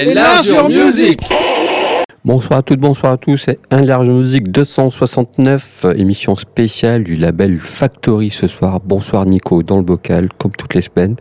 Enlarge 0.00 0.68
Music 0.68 1.19
Bonsoir 2.32 2.60
à 2.60 2.62
toutes, 2.62 2.78
bonsoir 2.78 3.14
à 3.14 3.16
tous. 3.16 3.38
C'est 3.38 3.58
Un 3.72 3.82
Large 3.82 4.08
Musique 4.08 4.52
269, 4.52 5.86
émission 5.96 6.36
spéciale 6.36 7.02
du 7.02 7.16
label 7.16 7.58
Factory 7.58 8.30
ce 8.30 8.46
soir. 8.46 8.78
Bonsoir 8.84 9.26
Nico, 9.26 9.64
dans 9.64 9.78
le 9.78 9.82
bocal, 9.82 10.28
comme 10.38 10.52
toutes 10.52 10.74
les 10.74 10.82
semaines. 10.82 11.16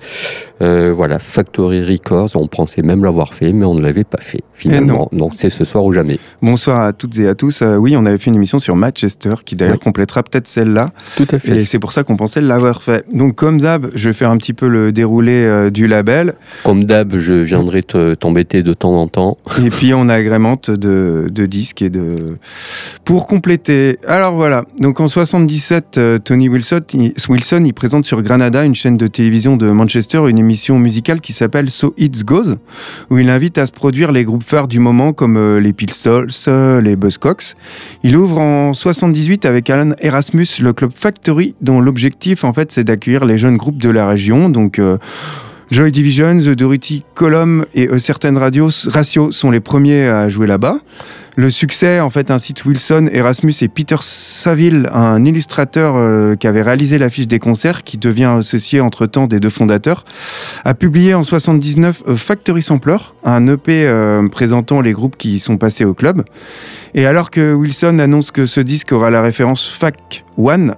Euh, 0.62 0.94
voilà, 0.95 1.17
Factory 1.17 1.84
Records, 1.84 2.30
on 2.36 2.45
pensait 2.48 2.84
même 2.84 3.03
l'avoir 3.03 3.34
fait, 3.34 3.53
mais 3.53 3.66
on 3.66 3.73
ne 3.73 3.81
l'avait 3.81 4.03
pas 4.03 4.22
fait 4.22 4.41
finalement. 4.53 5.09
Donc 5.12 5.31
c'est 5.36 5.50
ce 5.50 5.66
soir 5.66 5.84
ou 5.84 5.94
jamais. 5.94 6.20
Bonsoir 6.44 6.81
à 6.81 6.94
toutes 6.94 7.17
et 7.17 7.28
à 7.28 7.34
tous. 7.34 7.64
Euh, 7.64 7.78
oui, 7.78 7.95
on 7.98 8.05
avait 8.05 8.20
fait 8.20 8.30
une 8.30 8.36
émission 8.36 8.59
sur 8.59 8.76
Manchester, 8.76 9.34
qui 9.44 9.55
d'ailleurs 9.55 9.80
complétera 9.80 10.22
peut-être 10.22 10.48
celle-là. 10.48 10.91
Tout 11.16 11.28
à 11.31 11.39
fait. 11.39 11.62
Et 11.62 11.66
c'est 11.66 11.80
pour 11.80 11.91
ça 11.91 12.03
qu'on 12.03 12.17
pensait 12.17 12.41
l'avoir 12.41 12.84
fait. 12.84 13.03
Donc 13.12 13.34
comme 13.34 13.59
d'hab, 13.59 13.88
je 13.95 14.09
vais 14.09 14.14
faire 14.14 14.30
un 14.30 14.38
petit 14.38 14.53
peu 14.53 14.67
le 14.67 14.91
déroulé 14.91 15.44
euh, 15.44 15.72
du 15.72 15.88
label. 15.88 16.36
Comme 16.64 16.84
d'hab, 16.84 17.17
je 17.17 17.34
viendrai 17.34 17.81
t'embêter 17.81 18.62
de 18.62 18.73
temps 18.73 18.94
en 18.94 19.08
temps. 19.08 19.39
Et 19.66 19.72
puis 19.72 19.95
on 19.95 20.08
agrémente 20.09 20.70
de 20.70 20.98
de, 20.99 21.45
disques 21.45 21.81
et 21.81 21.89
de 21.89 22.38
pour 23.05 23.27
compléter. 23.27 23.98
Alors 24.05 24.36
voilà, 24.36 24.66
donc 24.80 25.00
en 25.00 25.08
77, 25.08 25.97
euh, 25.97 26.19
Tony 26.19 26.50
Wilson 26.50 26.81
il, 26.94 27.14
Wilson, 27.30 27.64
il 27.66 27.73
présente 27.73 28.06
sur 28.06 28.22
Granada, 28.22 28.66
une 28.66 28.75
chaîne 28.75 28.97
de 28.97 29.08
télévision 29.08 29.58
de 29.58 29.69
Manchester, 29.72 30.22
une 30.30 30.38
émission 30.38 30.80
musicale 30.80 31.22
qui 31.22 31.33
s'appelle 31.33 31.69
So 31.69 31.94
It 31.97 32.23
Goes, 32.23 32.58
où 33.09 33.17
il 33.17 33.30
invite 33.30 33.58
à 33.58 33.66
se 33.66 33.72
produire 33.72 34.11
les 34.11 34.23
groupes 34.23 34.44
phares 34.44 34.67
du 34.67 34.80
moment 34.80 35.14
comme 35.14 35.38
euh, 35.38 35.59
les 35.59 35.73
Pistols, 35.73 36.30
euh, 36.47 36.81
les 36.81 36.95
Buzzcocks. 36.95 37.56
Il 38.03 38.16
ouvre 38.16 38.39
en 38.39 38.73
78 38.73 39.45
avec 39.45 39.69
Alan 39.69 39.94
Erasmus 40.00 40.47
le 40.61 40.73
club 40.73 40.91
Factory, 40.94 41.56
dont 41.61 41.81
l'objectif 41.81 42.44
en 42.44 42.53
fait 42.53 42.72
c'est 42.72 42.84
d'accueillir 42.84 43.25
les 43.25 43.38
jeunes 43.38 43.58
groupes 43.58 43.78
de 43.78 43.89
la 43.89 44.08
région. 44.08 44.50
Donc 44.50 44.80
Joy 45.72 45.92
Division, 45.92 46.39
The 46.39 46.56
Dorothy 46.56 47.03
Column 47.14 47.64
et 47.75 47.88
Certain 48.00 48.36
Radios, 48.38 48.88
Ratio 48.88 49.31
sont 49.31 49.52
les 49.52 49.59
premiers 49.59 50.08
à 50.08 50.28
jouer 50.28 50.48
là-bas. 50.48 50.80
Le 51.36 51.52
succès, 51.52 52.00
en 52.00 52.09
fait, 52.09 52.31
incite 52.31 52.66
Wilson, 52.66 53.08
Erasmus 53.12 53.53
et 53.62 53.67
Peter 53.67 53.95
Saville, 54.02 54.90
un 54.92 55.23
illustrateur 55.23 55.95
euh, 55.95 56.36
qui 56.36 56.47
avait 56.47 56.64
réalisé 56.64 56.97
l'affiche 56.97 57.28
des 57.28 57.38
concerts, 57.38 57.84
qui 57.84 58.00
devient 58.00 58.34
associé 58.40 58.81
entre-temps 58.81 59.28
des 59.28 59.40
deux 59.40 59.52
fondateurs, 59.52 60.06
a 60.66 60.73
publié 60.73 61.14
en 61.14 61.23
79 61.23 62.03
Factory 62.17 62.64
Sampler, 62.64 62.97
un 63.23 63.47
EP 63.47 63.88
euh, 63.88 64.28
présentant 64.28 64.81
les 64.81 64.92
groupes 64.92 65.17
qui 65.17 65.40
sont 65.40 65.58
passés 65.58 65.86
au 65.86 65.94
club. 65.94 66.25
Et 66.95 67.06
alors 67.06 67.30
que 67.30 67.53
Wilson 67.53 68.00
annonce 68.00 68.31
que 68.31 68.47
ce 68.47 68.59
disque 68.59 68.92
aura 68.92 69.12
la 69.12 69.22
référence 69.22 69.67
Fac 69.67 70.25
One, 70.36 70.75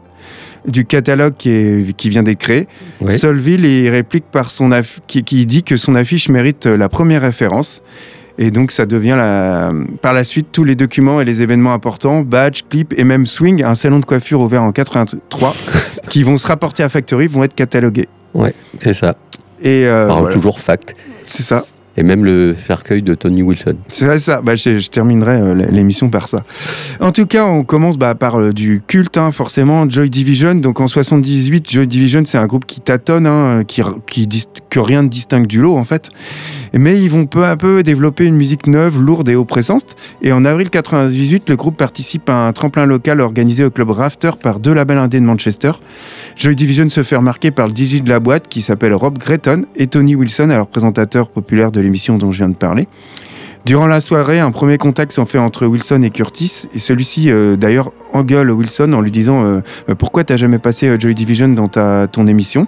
du 0.68 0.86
catalogue 0.86 1.34
qui, 1.38 1.94
qui 1.98 2.10
vient 2.10 2.24
d'être 2.24 2.40
créé. 2.40 2.68
Solville 3.10 3.66
il 3.66 3.90
réplique 3.90 4.26
par 4.26 4.52
son 4.52 4.72
qui, 5.08 5.24
qui, 5.24 5.46
dit 5.46 5.64
que 5.64 5.78
son 5.78 5.96
affiche 5.96 6.30
mérite 6.30 6.66
la 6.66 6.90
première 6.90 7.22
référence. 7.22 7.82
Et 8.38 8.50
donc 8.50 8.72
ça 8.72 8.86
devient 8.86 9.16
la... 9.18 9.72
par 10.02 10.14
la 10.14 10.24
suite 10.24 10.48
tous 10.52 10.64
les 10.64 10.76
documents 10.76 11.22
et 11.22 11.26
les 11.26 11.42
événements 11.42 11.74
importants, 11.74 12.22
badge, 12.22 12.62
clip 12.70 12.94
et 12.98 13.04
même 13.04 13.26
swing, 13.26 13.64
un 13.64 13.76
salon 13.76 14.00
de 14.00 14.06
coiffure 14.06 14.40
ouvert 14.40 14.64
en 14.64 14.72
83, 14.72 15.56
qui 16.10 16.24
vont 16.24 16.38
se 16.38 16.48
rapporter 16.48 16.82
à 16.82 16.90
Factory, 16.90 17.28
vont 17.28 17.44
être 17.44 17.54
catalogués. 17.54 18.08
Ouais, 18.34 18.54
c'est 18.82 18.94
ça. 18.94 19.16
Et 19.62 19.86
euh, 19.86 20.32
toujours 20.32 20.60
fact. 20.60 20.96
C'est 21.26 21.44
ça 21.44 21.66
et 21.98 22.04
même 22.04 22.24
le 22.24 22.56
cercueil 22.68 23.02
de 23.02 23.16
Tony 23.16 23.44
Wilson. 23.44 23.76
C'est 23.88 24.18
ça, 24.20 24.42
bah, 24.42 24.56
je, 24.56 24.88
terminerai 24.90 25.40
euh, 25.40 25.54
l'émission 25.72 26.10
par 26.10 26.28
ça. 26.28 26.44
En 27.00 27.12
tout 27.12 27.26
cas, 27.26 27.46
on 27.46 27.64
commence 27.64 27.98
bah, 27.98 28.16
par 28.16 28.40
euh, 28.40 28.54
du 28.54 28.82
culte, 28.86 29.18
hein, 29.18 29.32
forcément, 29.32 29.90
Joy 29.90 30.10
Division. 30.10 30.56
Donc 30.56 30.80
en 30.80 30.88
78, 30.88 31.70
Joy 31.70 31.88
Division, 31.88 32.24
c'est 32.26 32.38
un 32.38 32.48
groupe 32.48 32.66
qui 32.66 32.80
tâtonne, 32.80 33.28
hein, 33.28 33.64
qui, 33.66 33.82
qui, 34.08 34.28
que 34.70 34.80
rien 34.80 35.04
ne 35.04 35.10
distingue 35.10 35.48
du 35.48 35.62
lot 35.62 35.78
en 35.78 35.84
fait 35.84 36.10
mais 36.74 37.02
ils 37.02 37.10
vont 37.10 37.26
peu 37.26 37.46
à 37.46 37.58
peu 37.58 37.84
développer 37.84 38.26
une 38.26 38.36
musique 38.36 38.68
neuve, 38.68 39.00
lourde 39.00 39.28
et 39.30 39.36
oppressante. 39.36 39.96
Et 40.22 40.32
en 40.32 40.46
avril 40.46 40.70
98, 40.70 41.50
le 41.50 41.56
groupe 41.56 41.78
participe 41.78 42.30
à 42.30 42.48
un 42.48 42.54
tremplin 42.54 42.86
local 42.86 43.20
organisé 43.20 43.64
au 43.64 43.72
club 43.72 43.92
Rafter 43.92 44.32
par 44.42 44.60
deux 44.60 44.74
labels 44.74 44.98
indés 44.98 45.20
de 45.20 45.26
Manchester. 45.26 45.72
Joy 46.36 46.56
Division 46.56 46.88
se 46.90 47.04
fait 47.04 47.16
remarquer 47.16 47.52
par 47.52 47.68
le 47.68 47.74
DJ 47.76 48.02
de 48.02 48.10
la 48.10 48.20
boîte 48.20 48.48
qui 48.48 48.62
s'appelle 48.62 48.94
Rob 48.94 49.18
Gretton 49.18 49.66
et 49.76 49.88
Tony 49.88 50.16
Wilson, 50.16 50.50
alors 50.50 50.68
présentateur 50.68 51.30
populaire 51.30 51.72
de 51.72 51.81
l'émission 51.82 52.18
dont 52.18 52.32
je 52.32 52.40
viens 52.40 52.50
de 52.50 52.56
parler. 52.56 52.88
Durant 53.66 53.86
la 53.86 54.02
soirée, 54.02 54.40
un 54.40 54.50
premier 54.50 54.80
contact 54.80 55.12
s'en 55.12 55.28
fait 55.28 55.38
entre 55.38 55.68
Wilson 55.68 56.02
et 56.02 56.10
Curtis, 56.10 56.68
et 56.74 56.80
celui-ci 56.80 57.30
euh, 57.30 57.56
d'ailleurs 57.56 57.92
engueule 58.12 58.50
Wilson 58.50 58.92
en 58.94 59.02
lui 59.02 59.12
disant 59.12 59.44
euh, 59.44 59.62
Pourquoi 60.00 60.24
t'as 60.24 60.36
jamais 60.36 60.58
passé 60.58 60.88
euh, 60.88 61.00
Joy 61.00 61.14
Division 61.14 61.50
dans 61.50 61.68
ta, 61.68 62.08
ton 62.08 62.26
émission? 62.26 62.68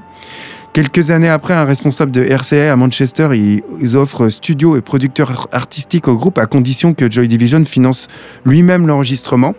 Quelques 0.71 1.09
années 1.09 1.29
après, 1.29 1.55
un 1.55 1.65
responsable 1.65 2.11
de 2.11 2.23
RCA 2.23 2.71
à 2.71 2.75
Manchester, 2.75 3.29
ils, 3.33 3.97
offrent 3.97 4.29
studio 4.29 4.77
et 4.77 4.81
producteur 4.81 5.47
artistique 5.51 6.07
au 6.07 6.15
groupe 6.15 6.37
à 6.37 6.45
condition 6.45 6.93
que 6.93 7.09
Joy 7.11 7.27
Division 7.27 7.63
finance 7.65 8.07
lui-même 8.45 8.87
l'enregistrement. 8.87 9.55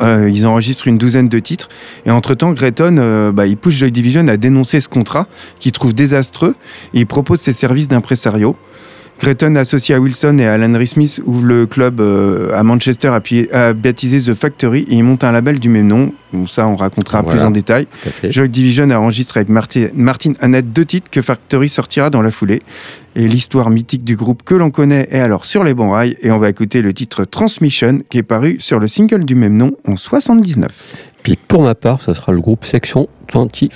Euh, 0.00 0.30
ils 0.30 0.46
enregistrent 0.46 0.88
une 0.88 0.98
douzaine 0.98 1.28
de 1.28 1.38
titres 1.38 1.68
et 2.04 2.10
entre-temps, 2.10 2.52
Gretton, 2.52 2.96
euh, 2.98 3.32
bah, 3.32 3.46
il 3.46 3.56
pousse 3.56 3.74
Joy 3.74 3.92
Division 3.92 4.26
à 4.28 4.36
dénoncer 4.36 4.80
ce 4.80 4.88
contrat 4.88 5.28
qu'il 5.60 5.72
trouve 5.72 5.94
désastreux 5.94 6.56
et 6.94 7.00
il 7.00 7.06
propose 7.06 7.40
ses 7.40 7.52
services 7.52 7.88
d'impresario. 7.88 8.56
Gretton, 9.20 9.56
associé 9.56 9.94
à 9.94 10.00
Wilson 10.00 10.38
et 10.38 10.46
à 10.46 10.52
Alan 10.52 10.72
Smith, 10.86 11.20
ouvre 11.26 11.44
le 11.44 11.66
club 11.66 12.00
euh, 12.00 12.54
à 12.54 12.62
Manchester 12.62 13.08
à, 13.52 13.72
baptiser 13.72 14.20
The 14.20 14.34
Factory 14.34 14.86
et 14.88 14.94
il 14.94 15.02
monte 15.02 15.24
un 15.24 15.32
label 15.32 15.58
du 15.58 15.68
même 15.68 15.88
nom. 15.88 16.12
Bon, 16.32 16.46
ça, 16.46 16.68
on 16.68 16.76
racontera 16.76 17.22
plus 17.24 17.40
en 17.40 17.50
détail. 17.50 17.88
Joy 18.22 18.48
Division 18.48 18.90
a 18.90 18.98
enregistré 18.98 19.40
avec 19.40 19.48
Martin, 19.48 19.88
Martin 19.94 20.32
Annette 20.40 20.72
deux 20.72 20.84
titres 20.84 21.10
que 21.10 21.20
Factory 21.20 21.68
sortira 21.68 22.10
dans 22.10 22.22
la 22.22 22.30
foulée. 22.30 22.62
Et 23.16 23.26
l'histoire 23.26 23.70
mythique 23.70 24.04
du 24.04 24.14
groupe 24.14 24.44
que 24.44 24.54
l'on 24.54 24.70
connaît 24.70 25.08
est 25.10 25.18
alors 25.18 25.44
sur 25.44 25.64
les 25.64 25.74
bons 25.74 25.90
rails. 25.90 26.16
Et 26.22 26.30
on 26.30 26.38
va 26.38 26.48
écouter 26.48 26.82
le 26.82 26.92
titre 26.92 27.24
Transmission 27.24 28.00
qui 28.10 28.18
est 28.18 28.22
paru 28.22 28.58
sur 28.60 28.78
le 28.78 28.86
single 28.86 29.24
du 29.24 29.34
même 29.34 29.56
nom 29.56 29.72
en 29.86 29.96
79. 29.96 31.08
Puis 31.24 31.36
pour 31.36 31.62
ma 31.62 31.74
part, 31.74 32.02
ça 32.02 32.14
sera 32.14 32.32
le 32.32 32.40
groupe 32.40 32.64
Section 32.64 33.08
25 33.32 33.70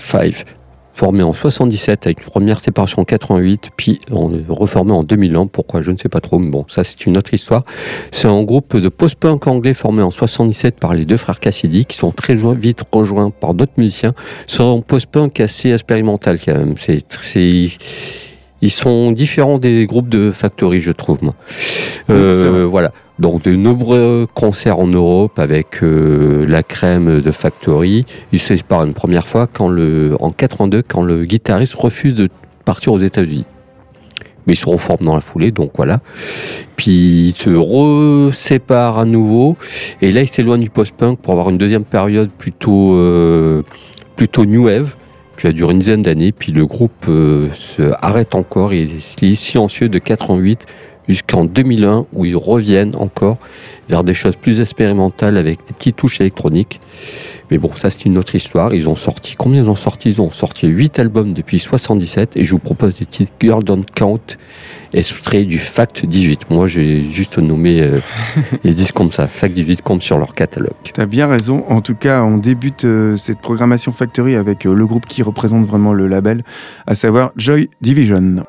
formé 1.02 1.24
en 1.24 1.32
77 1.32 2.06
avec 2.06 2.20
une 2.20 2.30
première 2.30 2.60
séparation 2.60 3.02
en 3.02 3.04
88, 3.04 3.70
puis 3.76 4.00
reformé 4.48 4.92
en 4.92 5.02
2001. 5.02 5.48
Pourquoi 5.48 5.82
Je 5.82 5.90
ne 5.90 5.96
sais 5.96 6.08
pas 6.08 6.20
trop, 6.20 6.38
mais 6.38 6.48
bon, 6.48 6.64
ça 6.68 6.84
c'est 6.84 7.06
une 7.06 7.18
autre 7.18 7.34
histoire. 7.34 7.64
C'est 8.12 8.28
un 8.28 8.40
groupe 8.44 8.76
de 8.76 8.88
post-punk 8.88 9.48
anglais 9.48 9.74
formé 9.74 10.00
en 10.02 10.12
77 10.12 10.78
par 10.78 10.94
les 10.94 11.04
deux 11.04 11.16
frères 11.16 11.40
Cassidy, 11.40 11.86
qui 11.86 11.96
sont 11.96 12.12
très 12.12 12.36
vite 12.36 12.84
rejoints 12.92 13.30
par 13.30 13.52
d'autres 13.52 13.72
musiciens. 13.78 14.14
C'est 14.46 14.62
un 14.62 14.78
post-punk 14.78 15.40
assez 15.40 15.72
expérimental 15.72 16.38
quand 16.38 16.56
même. 16.56 16.76
C'est 16.76 17.02
ils 18.60 18.70
sont 18.70 19.10
différents 19.10 19.58
des 19.58 19.86
groupes 19.86 20.08
de 20.08 20.30
Factory, 20.30 20.80
je 20.80 20.92
trouve. 20.92 21.18
Euh, 22.10 22.64
voilà. 22.70 22.92
Donc 23.22 23.42
de 23.42 23.54
nombreux 23.54 24.26
concerts 24.34 24.80
en 24.80 24.88
Europe 24.88 25.38
avec 25.38 25.84
euh, 25.84 26.44
la 26.44 26.64
crème 26.64 27.20
de 27.20 27.30
Factory. 27.30 28.02
Ils 28.32 28.40
se 28.40 28.56
séparent 28.56 28.82
une 28.82 28.94
première 28.94 29.28
fois 29.28 29.46
quand 29.46 29.68
le, 29.68 30.16
en 30.18 30.30
82 30.30 30.82
quand 30.82 31.02
le 31.02 31.24
guitariste 31.24 31.74
refuse 31.74 32.14
de 32.14 32.28
partir 32.64 32.92
aux 32.92 32.98
États-Unis. 32.98 33.46
Mais 34.44 34.54
ils 34.54 34.58
se 34.58 34.68
reforment 34.68 35.06
dans 35.06 35.14
la 35.14 35.20
foulée, 35.20 35.52
donc 35.52 35.70
voilà. 35.76 36.00
Puis 36.74 37.28
ils 37.28 37.36
se 37.38 37.50
reséparent 37.50 38.98
à 38.98 39.04
nouveau. 39.04 39.56
Et 40.00 40.10
là, 40.10 40.22
ils 40.22 40.28
s'éloignent 40.28 40.64
du 40.64 40.70
post-punk 40.70 41.20
pour 41.20 41.32
avoir 41.32 41.48
une 41.50 41.58
deuxième 41.58 41.84
période 41.84 42.28
plutôt, 42.28 42.96
euh, 42.96 43.62
plutôt 44.16 44.44
new 44.44 44.64
wave 44.64 44.96
qui 45.38 45.46
a 45.46 45.52
duré 45.52 45.74
une 45.74 45.78
dizaine 45.78 46.02
d'années. 46.02 46.32
Puis 46.32 46.50
le 46.50 46.66
groupe 46.66 47.06
euh, 47.08 47.50
se 47.54 47.82
arrête 48.02 48.34
encore. 48.34 48.74
Il 48.74 48.90
est 48.96 49.34
silencieux 49.36 49.88
de 49.88 50.00
88 50.00 50.66
jusqu'en 51.08 51.44
2001 51.44 52.06
où 52.12 52.24
ils 52.24 52.36
reviennent 52.36 52.94
encore 52.96 53.38
vers 53.88 54.04
des 54.04 54.14
choses 54.14 54.36
plus 54.36 54.60
expérimentales 54.60 55.36
avec 55.36 55.58
des 55.66 55.74
petites 55.74 55.96
touches 55.96 56.20
électroniques. 56.20 56.80
Mais 57.50 57.58
bon, 57.58 57.70
ça 57.74 57.90
c'est 57.90 58.06
une 58.06 58.16
autre 58.16 58.34
histoire. 58.34 58.72
Ils 58.72 58.88
ont 58.88 58.96
sorti, 58.96 59.34
combien 59.36 59.62
ils 59.62 59.68
ont 59.68 59.76
sorti? 59.76 60.10
Ils 60.10 60.22
ont 60.22 60.30
sorti 60.30 60.66
8 60.66 60.98
albums 60.98 61.34
depuis 61.34 61.58
77 61.58 62.36
et 62.36 62.44
je 62.44 62.52
vous 62.52 62.58
propose 62.58 62.98
des 62.98 63.06
titres 63.06 63.32
Girl 63.40 63.62
Don't 63.62 63.84
Count, 63.94 64.38
extrait 64.94 65.44
du 65.44 65.58
Fact 65.58 66.06
18. 66.06 66.48
Moi 66.50 66.66
j'ai 66.66 67.04
juste 67.10 67.38
nommé 67.38 67.82
euh, 67.82 68.00
les 68.64 68.72
disques 68.72 68.94
comme 68.94 69.12
ça, 69.12 69.28
Fact 69.28 69.54
18 69.54 69.82
comme 69.82 70.00
sur 70.00 70.18
leur 70.18 70.34
catalogue. 70.34 70.70
T'as 70.94 71.06
bien 71.06 71.26
raison. 71.26 71.64
En 71.68 71.80
tout 71.80 71.94
cas, 71.94 72.22
on 72.22 72.38
débute 72.38 72.84
euh, 72.84 73.16
cette 73.16 73.40
programmation 73.40 73.92
Factory 73.92 74.36
avec 74.36 74.64
euh, 74.64 74.74
le 74.74 74.86
groupe 74.86 75.06
qui 75.06 75.22
représente 75.22 75.66
vraiment 75.66 75.92
le 75.92 76.06
label, 76.06 76.42
à 76.86 76.94
savoir 76.94 77.32
Joy 77.36 77.68
Division. 77.80 78.44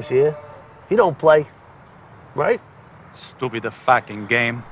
Williams 0.00 0.08
here. 0.08 0.36
He 0.88 0.96
don't 0.96 1.18
play, 1.18 1.46
right? 2.34 2.60
Stupid 3.14 3.72
fucking 3.72 4.26
game. 4.26 4.62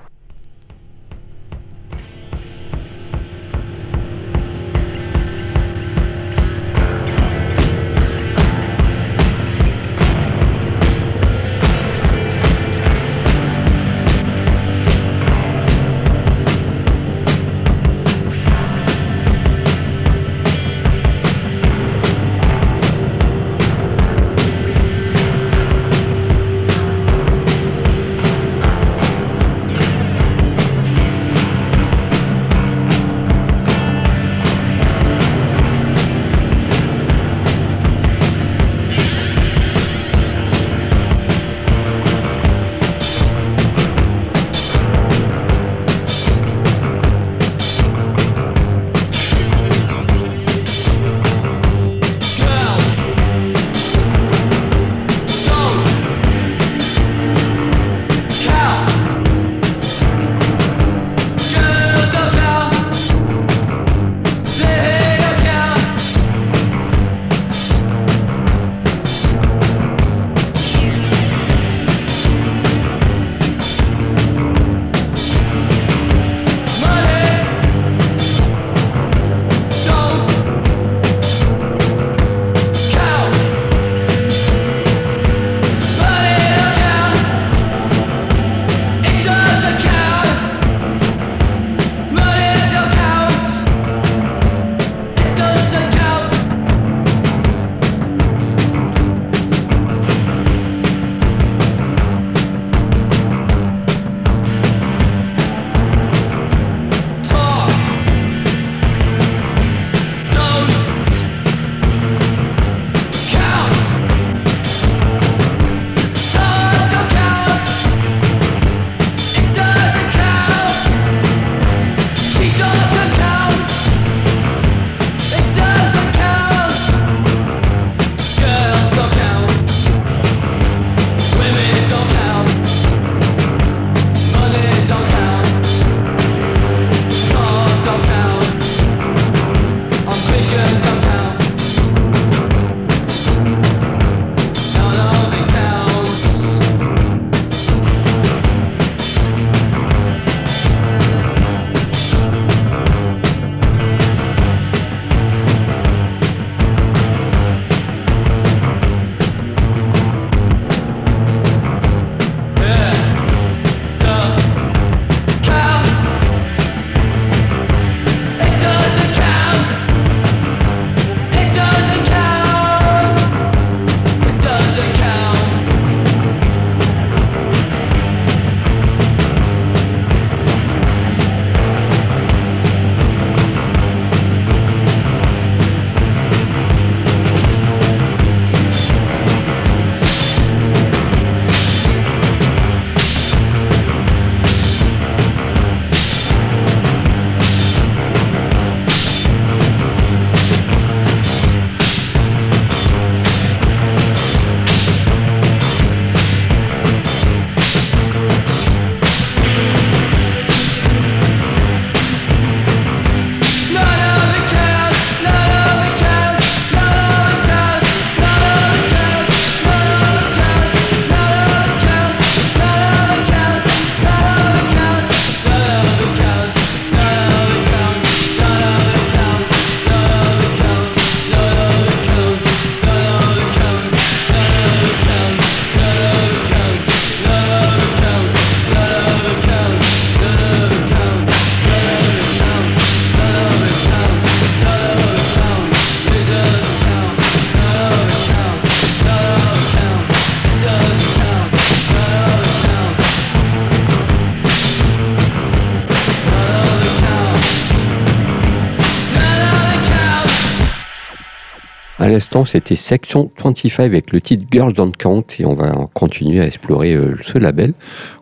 C'était 262.45 262.77
Section 262.77 263.31
25 263.43 263.85
avec 263.85 264.13
le 264.13 264.21
titre 264.21 264.45
Girls 264.51 264.73
Don't 264.73 264.93
Count 264.97 265.25
et 265.39 265.45
on 265.45 265.55
va 265.55 265.89
continuer 265.95 266.41
à 266.41 266.47
explorer 266.47 266.95
euh, 266.95 267.17
ce 267.23 267.39
label. 267.39 267.75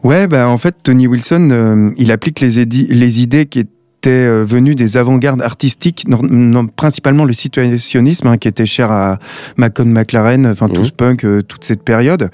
Ouais, 0.02 0.26
bah 0.26 0.48
en 0.48 0.58
fait, 0.58 0.74
Tony 0.82 1.06
Wilson, 1.06 1.48
euh, 1.50 1.90
il 1.96 2.12
applique 2.12 2.40
les, 2.40 2.64
les 2.64 3.20
idées 3.20 3.46
qui 3.46 3.60
était 3.60 3.75
euh, 4.10 4.44
venu 4.46 4.74
des 4.74 4.96
avant-gardes 4.96 5.42
artistiques, 5.42 6.06
non- 6.08 6.20
non- 6.22 6.66
principalement 6.66 7.24
le 7.24 7.32
situationnisme, 7.32 8.26
hein, 8.26 8.36
qui 8.38 8.48
était 8.48 8.66
cher 8.66 8.90
à 8.90 9.18
Macon 9.56 9.84
McLaren, 9.86 10.46
enfin 10.46 10.68
tout 10.68 10.80
Mhm. 10.82 10.86
ce 10.86 10.92
punk, 10.92 11.24
euh, 11.24 11.42
toute 11.42 11.64
cette 11.64 11.82
période. 11.82 12.30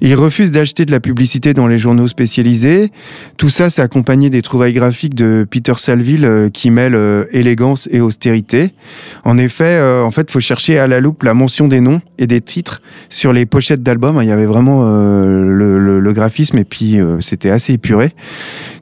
Il 0.00 0.14
refuse 0.14 0.52
d'acheter 0.52 0.84
de 0.84 0.90
la 0.90 1.00
publicité 1.00 1.54
dans 1.54 1.66
les 1.66 1.78
journaux 1.78 2.08
spécialisés. 2.08 2.90
Tout 3.36 3.48
ça, 3.48 3.70
c'est 3.70 3.82
accompagné 3.82 4.30
des 4.30 4.42
trouvailles 4.42 4.72
graphiques 4.72 5.14
de 5.14 5.46
Peter 5.48 5.74
Salville 5.76 6.24
euh, 6.24 6.48
qui 6.50 6.70
mêlent 6.70 6.94
euh, 6.94 7.24
élégance 7.32 7.88
et 7.92 8.00
austérité. 8.00 8.72
En 9.24 9.38
effet, 9.38 9.80
en 9.80 10.10
fait, 10.10 10.30
faut 10.30 10.40
chercher 10.40 10.78
à 10.78 10.86
la 10.86 11.00
loupe 11.00 11.22
la 11.22 11.34
mention 11.34 11.68
des 11.68 11.80
noms 11.80 12.00
et 12.18 12.26
des 12.26 12.40
titres 12.40 12.80
sur 13.08 13.32
les 13.32 13.46
pochettes 13.46 13.82
d'albums. 13.82 14.18
Il 14.22 14.28
y 14.28 14.32
avait 14.32 14.46
vraiment 14.46 14.82
le, 14.84 15.78
le- 15.78 16.00
le 16.00 16.12
graphisme 16.12 16.58
et 16.58 16.64
puis 16.64 16.98
c'était 17.20 17.50
assez 17.50 17.72
épuré. 17.74 18.12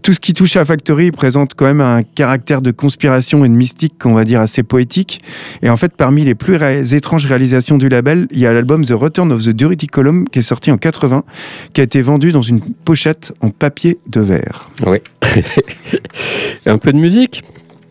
Tout 0.03 0.13
ce 0.13 0.21
qui 0.21 0.33
touche 0.35 0.57
à 0.57 0.65
Factory 0.65 1.11
présente 1.11 1.55
quand 1.57 1.65
même 1.67 1.81
un 1.81 2.03
caractère 2.03 2.26
de 2.63 2.71
conspiration 2.71 3.45
et 3.45 3.49
de 3.49 3.55
mystique 3.55 3.95
qu'on 3.99 4.15
va 4.15 4.25
dire 4.25 4.41
assez 4.41 4.63
poétique. 4.63 5.21
Et 5.63 5.71
en 5.71 5.77
fait, 5.77 5.93
parmi 5.97 6.25
les 6.25 6.35
plus 6.35 6.57
ré- 6.57 6.95
étranges 6.95 7.27
réalisations 7.27 7.79
du 7.79 7.89
label, 7.89 8.27
il 8.31 8.39
y 8.39 8.47
a 8.47 8.53
l'album 8.53 8.85
The 8.85 8.91
Return 8.93 9.33
of 9.33 9.43
the 9.45 9.51
Dirty 9.51 9.87
Column 9.87 10.29
qui 10.29 10.41
est 10.41 10.43
sorti 10.43 10.71
en 10.71 10.79
80, 10.79 11.25
qui 11.73 11.81
a 11.81 11.85
été 11.85 12.03
vendu 12.03 12.33
dans 12.33 12.43
une 12.43 12.61
pochette 12.61 13.33
en 13.41 13.51
papier 13.51 13.99
de 14.09 14.21
verre. 14.21 14.69
Oui. 14.87 14.99
un 16.67 16.79
peu 16.79 16.93
de 16.93 16.99
musique? 16.99 17.43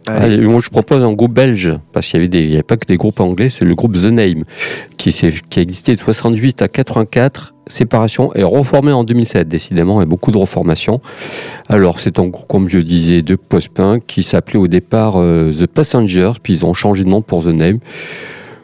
Allez. 0.08 0.36
Allez, 0.36 0.46
moi 0.46 0.60
je 0.64 0.70
propose 0.70 1.04
un 1.04 1.14
groupe 1.14 1.34
belge, 1.34 1.74
parce 1.92 2.06
qu'il 2.06 2.22
y 2.36 2.54
avait 2.54 2.62
pas 2.64 2.78
que 2.78 2.86
des 2.86 2.98
groupes 2.98 3.20
anglais, 3.20 3.50
c'est 3.50 3.66
le 3.66 3.74
groupe 3.74 3.94
The 3.94 4.06
Name, 4.12 4.44
qui, 4.98 5.10
qui 5.12 5.60
a 5.60 5.62
existé 5.62 5.96
de 5.96 6.00
68 6.00 6.62
à 6.62 6.68
84, 6.68 7.55
séparation 7.68 8.34
et 8.36 8.44
reformé 8.44 8.92
en 8.92 9.04
2007, 9.04 9.48
décidément, 9.48 10.02
et 10.02 10.06
beaucoup 10.06 10.32
de 10.32 10.38
reformations. 10.38 11.02
Alors 11.70 12.00
c'est 12.00 12.20
un 12.20 12.28
groupe, 12.28 12.48
comme 12.48 12.70
je 12.70 12.80
disais, 12.80 13.22
de 13.22 13.36
post-punk, 13.36 14.04
qui 14.08 14.24
s'appelait 14.24 14.60
au 14.60 14.68
départ 14.68 15.16
euh, 15.18 15.52
The 15.52 15.68
Passengers, 15.68 16.34
puis 16.42 16.54
ils 16.54 16.66
ont 16.66 16.74
changé 16.74 17.04
de 17.04 17.10
nom 17.10 17.22
pour 17.22 17.44
The 17.44 17.48
Name. 17.48 17.80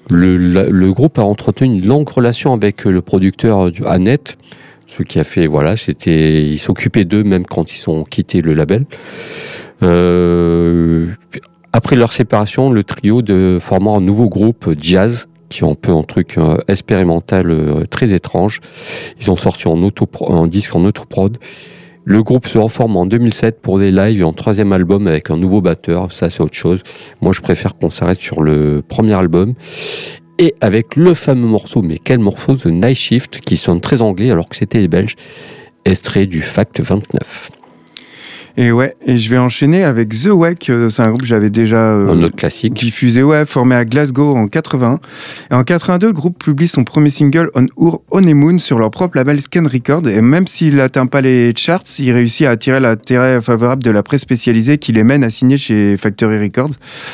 Le, 0.10 0.36
le 0.38 0.92
groupe 0.92 1.20
a 1.20 1.24
entretenu 1.24 1.68
une 1.68 1.86
longue 1.86 2.10
relation 2.10 2.54
avec 2.54 2.86
euh, 2.86 2.92
le 2.92 3.02
producteur 3.02 3.68
euh, 3.68 3.72
Annette, 3.86 4.38
ce 4.88 5.04
qui 5.04 5.20
a 5.20 5.24
fait, 5.24 5.48
voilà, 5.48 5.78
c'était, 5.78 6.44
il 6.44 6.60
s'occupait 6.60 7.06
d'eux 7.06 7.24
même 7.24 7.46
quand 7.46 7.74
ils 7.74 7.90
ont 7.90 8.04
quitté 8.04 8.42
le 8.42 8.54
label. 8.54 8.84
Euh, 9.84 11.08
après 11.74 11.96
leur 11.96 12.12
séparation, 12.12 12.72
le 12.72 12.84
trio 12.84 13.22
de 13.22 13.58
formant 13.62 13.98
un 13.98 14.02
nouveau 14.02 14.28
groupe 14.28 14.74
jazz 14.78 15.28
qui 15.52 15.64
est 15.64 15.68
un 15.68 15.76
peu 15.76 15.92
un 15.92 16.04
truc 16.04 16.38
euh, 16.38 16.58
expérimental 16.68 17.52
euh, 17.52 17.86
très 17.86 18.14
étrange. 18.14 18.62
Ils 19.20 19.30
ont 19.30 19.36
sorti 19.36 19.68
en 19.68 19.78
un 20.30 20.48
disque 20.48 20.76
en 20.76 20.84
autoprod. 20.86 21.38
Le 22.04 22.24
groupe 22.24 22.48
se 22.48 22.58
reforme 22.58 22.98
en 22.98 23.06
2007 23.06 23.62
pour 23.62 23.78
des 23.78 23.92
lives 23.92 24.22
et 24.22 24.24
un 24.24 24.34
troisième 24.34 24.74
album 24.74 25.06
avec 25.06 25.30
un 25.30 25.38
nouveau 25.38 25.62
batteur. 25.62 26.12
Ça, 26.12 26.32
c'est 26.32 26.42
autre 26.42 26.56
chose. 26.56 26.80
Moi, 27.22 27.34
je 27.34 27.42
préfère 27.42 27.76
qu'on 27.76 27.92
s'arrête 27.92 28.20
sur 28.20 28.42
le 28.42 28.82
premier 28.88 29.14
album. 29.14 29.54
Et 30.40 30.56
avec 30.62 30.96
le 30.96 31.14
fameux 31.14 31.46
morceau, 31.46 31.84
mais 31.84 32.00
quel 32.04 32.18
morceau, 32.18 32.56
The 32.56 32.66
Night 32.66 32.98
Shift, 32.98 33.42
qui 33.42 33.58
sonne 33.58 33.82
très 33.82 34.02
anglais 34.02 34.32
alors 34.32 34.50
que 34.50 34.56
c'était 34.56 34.80
les 34.80 34.88
Belges, 34.88 35.16
extrait 35.86 36.26
du 36.26 36.42
Fact 36.42 36.82
29. 36.82 37.61
Et 38.58 38.72
ouais, 38.72 38.96
et 39.06 39.18
je 39.18 39.30
vais 39.30 39.38
enchaîner 39.38 39.84
avec 39.84 40.10
The 40.10 40.28
Wake. 40.32 40.70
euh, 40.70 40.90
C'est 40.90 41.02
un 41.02 41.10
groupe 41.10 41.22
que 41.22 41.28
j'avais 41.28 41.50
déjà 41.50 41.78
euh, 41.78 42.10
Un 42.10 42.22
autre 42.24 42.36
classique. 42.36 42.74
diffusé, 42.74 43.24
ouais, 43.24 43.46
formé 43.46 43.76
à 43.76 43.86
Glasgow 43.86 44.36
en 44.36 44.48
80. 44.48 45.00
Et 45.52 45.54
en 45.54 45.64
82, 45.64 46.08
le 46.08 46.14
groupe 46.14 46.38
publie 46.44 46.68
son 46.68 46.84
premier 46.84 47.10
single 47.10 47.50
On 47.56 47.66
Our 47.78 48.02
Honeymoon 48.12 48.58
sur 48.58 48.78
leur 48.80 48.92
propre 48.92 49.18
label 49.18 49.40
Scan 49.42 49.64
Record. 49.72 50.08
Et 50.08 50.22
même 50.22 50.48
s'il 50.48 50.76
n'atteint 50.76 51.06
pas 51.06 51.22
les 51.22 51.54
charts, 51.56 51.84
il 52.00 52.12
réussit 52.12 52.46
à 52.46 52.52
attirer 52.52 52.80
l'intérêt 52.80 53.42
favorable 53.42 53.84
de 53.84 53.92
la 53.92 54.04
presse 54.04 54.22
spécialisée 54.22 54.78
qui 54.78 54.92
les 54.92 55.04
mène 55.04 55.24
à 55.24 55.30
signer 55.30 55.58
chez 55.58 55.96
Factory 55.98 56.40
Records. 56.40 56.72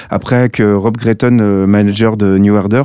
Après 0.09 0.49
que 0.49 0.73
Rob 0.73 0.97
Gretton, 0.97 1.37
euh, 1.39 1.67
manager 1.67 2.17
de 2.17 2.37
New 2.37 2.55
Order, 2.55 2.83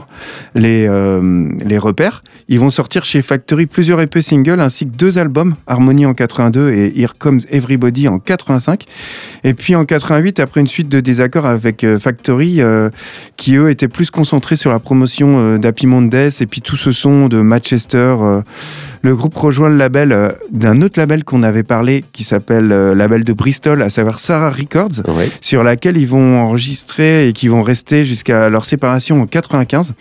les, 0.54 0.86
euh, 0.88 1.48
les 1.64 1.78
repère. 1.78 2.22
Ils 2.48 2.60
vont 2.60 2.70
sortir 2.70 3.04
chez 3.04 3.22
Factory 3.22 3.66
plusieurs 3.66 4.00
EP 4.00 4.20
singles 4.20 4.60
ainsi 4.60 4.84
que 4.86 4.94
deux 4.94 5.16
albums, 5.16 5.54
Harmony 5.66 6.04
en 6.06 6.12
82 6.14 6.70
et 6.70 7.00
Here 7.00 7.12
Comes 7.18 7.40
Everybody 7.50 8.08
en 8.08 8.18
85. 8.44 8.84
Et 9.44 9.54
puis 9.54 9.74
en 9.74 9.84
88, 9.84 10.40
après 10.40 10.60
une 10.60 10.66
suite 10.66 10.88
de 10.88 11.00
désaccords 11.00 11.46
avec 11.46 11.84
euh, 11.84 11.98
Factory, 11.98 12.60
euh, 12.60 12.90
qui 13.36 13.56
eux 13.56 13.70
étaient 13.70 13.88
plus 13.88 14.10
concentrés 14.10 14.56
sur 14.56 14.70
la 14.70 14.78
promotion 14.78 15.38
euh, 15.38 15.58
d'Happy 15.58 15.86
Mondays 15.86 16.30
et 16.40 16.46
puis 16.46 16.60
tout 16.60 16.76
ce 16.76 16.92
son 16.92 17.28
de 17.28 17.40
Manchester, 17.40 18.42
le 19.02 19.14
groupe 19.16 19.36
rejoint 19.36 19.68
le 19.68 19.76
label 19.76 20.12
euh, 20.12 20.30
d'un 20.50 20.80
autre 20.82 20.98
label 20.98 21.24
qu'on 21.24 21.42
avait 21.42 21.62
parlé 21.64 22.04
qui 22.12 22.24
s'appelle 22.24 22.70
euh, 22.72 22.94
label 22.94 23.24
de 23.24 23.32
Bristol, 23.32 23.82
à 23.82 23.90
savoir 23.90 24.18
Sarah 24.18 24.50
Records 24.50 25.02
Ouais. 25.08 25.30
sur 25.40 25.64
laquelle 25.64 25.96
ils 25.96 26.06
vont 26.06 26.38
enregistrer 26.40 27.28
et 27.28 27.32
qui 27.32 27.48
vont 27.48 27.62
rester 27.62 28.04
jusqu'à 28.04 28.48
leur 28.48 28.64
séparation 28.64 29.20
en 29.20 29.26
95. 29.26 29.92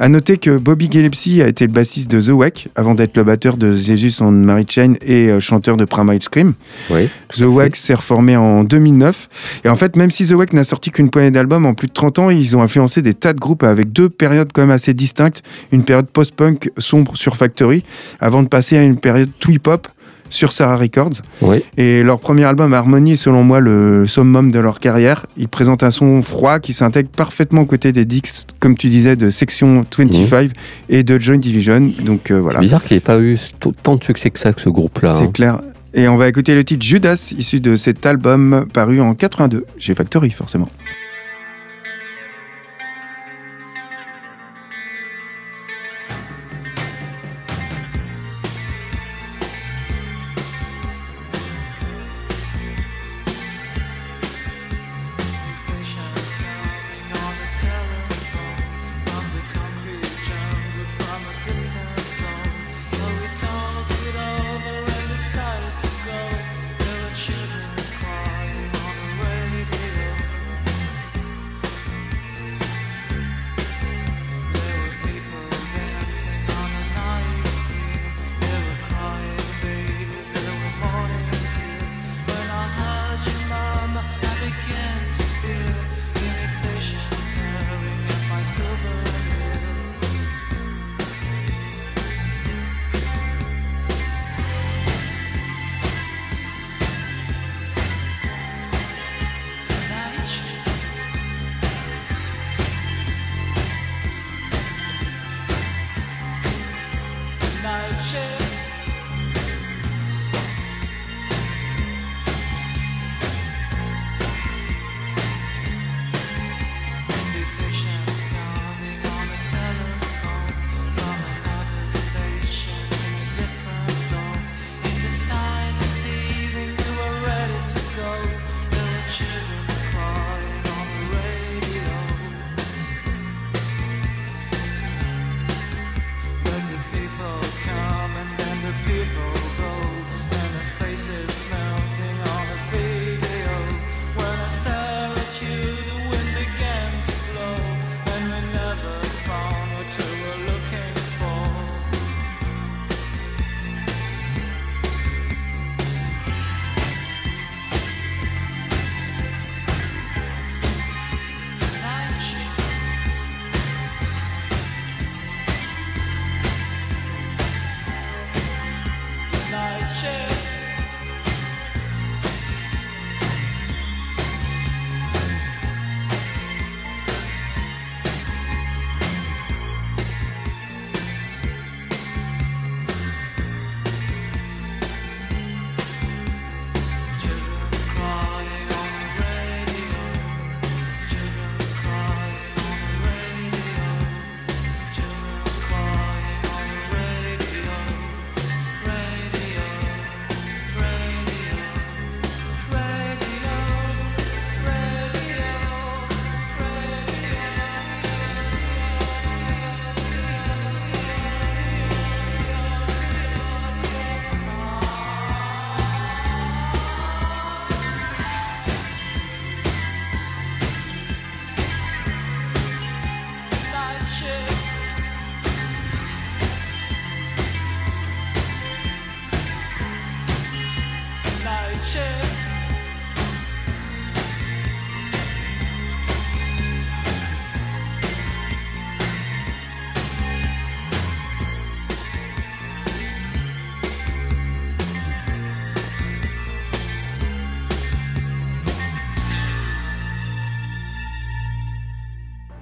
À 0.00 0.08
noter 0.08 0.38
que 0.38 0.56
Bobby 0.58 0.88
Gillespie 0.88 1.42
a 1.42 1.48
été 1.48 1.66
le 1.66 1.72
bassiste 1.72 2.08
de 2.08 2.20
The 2.20 2.28
Wack 2.28 2.68
avant 2.76 2.94
d'être 2.94 3.16
le 3.16 3.24
batteur 3.24 3.56
de 3.56 3.72
Jesus 3.72 4.22
and 4.22 4.30
Mary 4.30 4.64
Chain 4.68 4.92
et 5.04 5.28
euh, 5.28 5.40
chanteur 5.40 5.76
de 5.76 5.84
Primal 5.84 6.22
Scream. 6.22 6.54
Oui. 6.90 7.08
The 7.36 7.40
Wack 7.42 7.74
s'est 7.74 7.94
reformé 7.94 8.36
en 8.36 8.62
2009. 8.62 9.28
Et 9.64 9.68
en 9.68 9.74
fait, 9.74 9.96
même 9.96 10.12
si 10.12 10.24
The 10.28 10.32
Wack 10.34 10.52
n'a 10.52 10.62
sorti 10.62 10.92
qu'une 10.92 11.10
poignée 11.10 11.32
d'albums 11.32 11.66
en 11.66 11.74
plus 11.74 11.88
de 11.88 11.92
30 11.92 12.20
ans, 12.20 12.30
ils 12.30 12.56
ont 12.56 12.62
influencé 12.62 13.02
des 13.02 13.12
tas 13.14 13.32
de 13.32 13.40
groupes 13.40 13.64
avec 13.64 13.92
deux 13.92 14.08
périodes 14.08 14.50
quand 14.54 14.62
même 14.62 14.70
assez 14.70 14.94
distinctes. 14.94 15.42
Une 15.72 15.82
période 15.82 16.06
post-punk 16.06 16.70
sombre 16.78 17.16
sur 17.16 17.36
Factory, 17.36 17.82
avant 18.20 18.37
de 18.42 18.48
passer 18.48 18.76
à 18.76 18.82
une 18.82 18.96
période 18.96 19.30
twee-pop 19.40 19.88
sur 20.30 20.52
Sarah 20.52 20.76
Records. 20.76 21.22
Oui. 21.42 21.62
Et 21.76 22.02
leur 22.02 22.18
premier 22.18 22.44
album, 22.44 22.72
Harmony, 22.74 23.12
est 23.12 23.16
selon 23.16 23.44
moi 23.44 23.60
le 23.60 24.06
summum 24.06 24.50
de 24.50 24.58
leur 24.58 24.78
carrière. 24.78 25.26
Ils 25.36 25.48
présentent 25.48 25.82
un 25.82 25.90
son 25.90 26.22
froid 26.22 26.58
qui 26.58 26.72
s'intègre 26.72 27.08
parfaitement 27.08 27.62
aux 27.62 27.66
côtés 27.66 27.92
des 27.92 28.04
Dix, 28.04 28.46
comme 28.60 28.76
tu 28.76 28.88
disais, 28.88 29.16
de 29.16 29.30
Section 29.30 29.84
25 29.96 30.50
et 30.88 31.02
de 31.02 31.18
Joint 31.18 31.38
Division. 31.38 31.92
Donc 32.04 32.30
euh, 32.30 32.38
voilà, 32.38 32.60
Bizarre 32.60 32.84
qu'il 32.84 32.96
n'ait 32.96 33.00
pas 33.00 33.20
eu 33.20 33.38
tant 33.82 33.96
de 33.96 34.04
succès 34.04 34.30
que 34.30 34.38
ça, 34.38 34.52
que 34.52 34.60
ce 34.60 34.68
groupe-là. 34.68 35.14
c'est 35.16 35.24
hein. 35.24 35.30
clair. 35.32 35.60
Et 35.94 36.06
on 36.06 36.16
va 36.16 36.28
écouter 36.28 36.54
le 36.54 36.64
titre 36.64 36.84
Judas, 36.84 37.32
issu 37.36 37.60
de 37.60 37.76
cet 37.76 38.04
album 38.04 38.66
paru 38.72 39.00
en 39.00 39.14
82, 39.14 39.64
chez 39.78 39.94
Factory 39.94 40.30
forcément. 40.30 40.68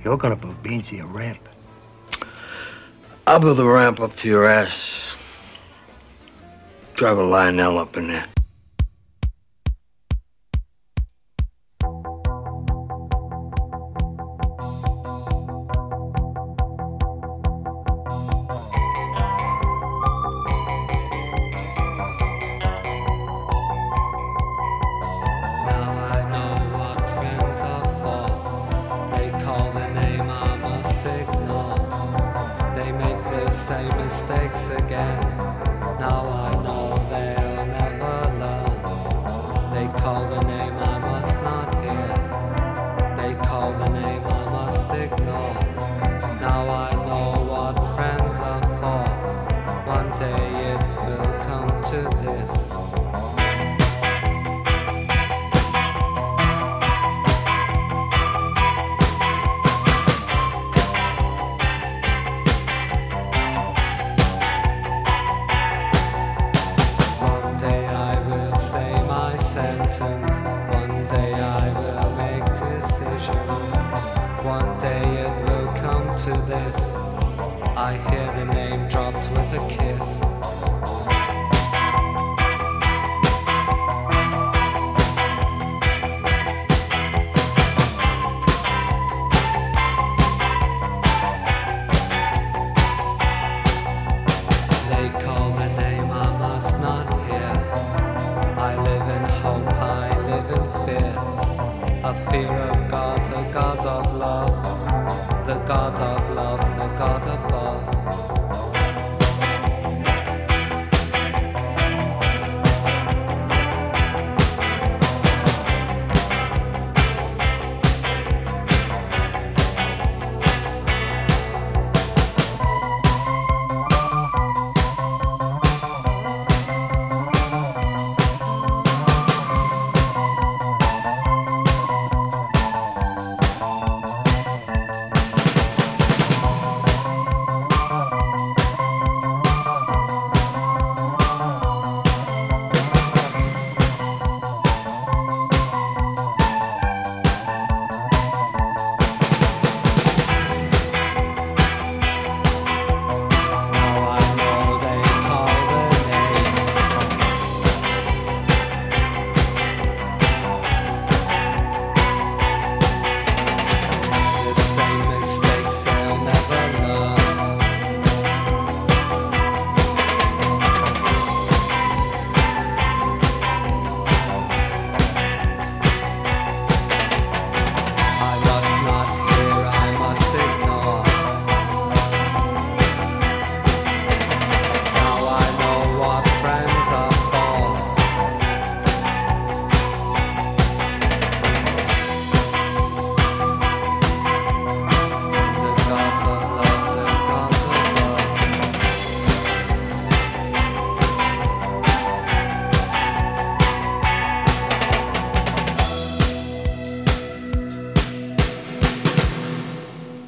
You're 0.07 0.17
gonna 0.17 0.37
put 0.37 0.63
Beansy 0.63 1.03
a 1.03 1.05
ramp. 1.05 1.49
I'll 3.27 3.41
build 3.41 3.59
a 3.59 3.65
ramp 3.65 3.99
up 3.99 4.15
to 4.19 4.29
your 4.29 4.47
ass. 4.47 5.17
Drive 6.95 7.19
a 7.19 7.25
Lionel 7.25 7.77
up 7.77 7.97
in 7.97 8.07
there. 8.07 8.36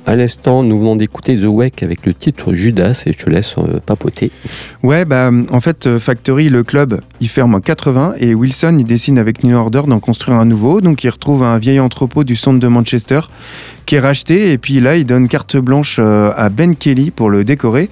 À 0.08 0.16
l'instant, 0.16 0.62
nous 0.62 0.78
venons 0.78 0.96
d'écouter 0.96 1.36
The 1.36 1.44
Wake 1.44 1.82
avec 1.82 2.06
le 2.06 2.14
titre 2.14 2.54
Judas 2.54 3.02
et 3.04 3.12
je 3.12 3.18
te 3.18 3.28
laisse 3.28 3.54
euh, 3.58 3.78
papoter. 3.84 4.30
Ouais, 4.82 5.04
bah 5.04 5.30
en 5.50 5.60
fait, 5.60 5.86
euh, 5.86 5.98
Factory, 5.98 6.48
le 6.48 6.62
club, 6.62 7.02
il 7.20 7.28
ferme 7.28 7.54
en 7.54 7.60
80 7.60 8.14
et 8.18 8.34
Wilson, 8.34 8.74
il 8.78 8.86
décide 8.86 9.18
avec 9.18 9.44
New 9.44 9.54
Order 9.54 9.82
d'en 9.86 10.00
construire 10.00 10.38
un 10.38 10.46
nouveau. 10.46 10.80
Donc 10.80 11.04
il 11.04 11.10
retrouve 11.10 11.42
un 11.42 11.58
vieil 11.58 11.78
entrepôt 11.78 12.24
du 12.24 12.36
centre 12.36 12.58
de 12.58 12.68
Manchester 12.68 13.20
qui 13.84 13.96
est 13.96 14.00
racheté 14.00 14.52
et 14.52 14.56
puis 14.56 14.80
là, 14.80 14.96
il 14.96 15.04
donne 15.04 15.28
carte 15.28 15.58
blanche 15.58 15.98
euh, 15.98 16.32
à 16.38 16.48
Ben 16.48 16.74
Kelly 16.74 17.10
pour 17.10 17.28
le 17.28 17.44
décorer 17.44 17.90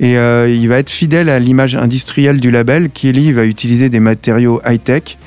et 0.00 0.14
il 0.14 0.68
va 0.68 0.78
être 0.78 0.88
fidèle 0.88 1.28
à 1.28 1.38
l'image 1.38 1.76
industrielle 1.76 2.40
du 2.40 2.50
label. 2.50 2.88
Kelly 2.88 3.30
va 3.32 3.44
utiliser 3.44 3.90
des 3.90 4.00
matériaux 4.00 4.62
high-tech 4.64 5.18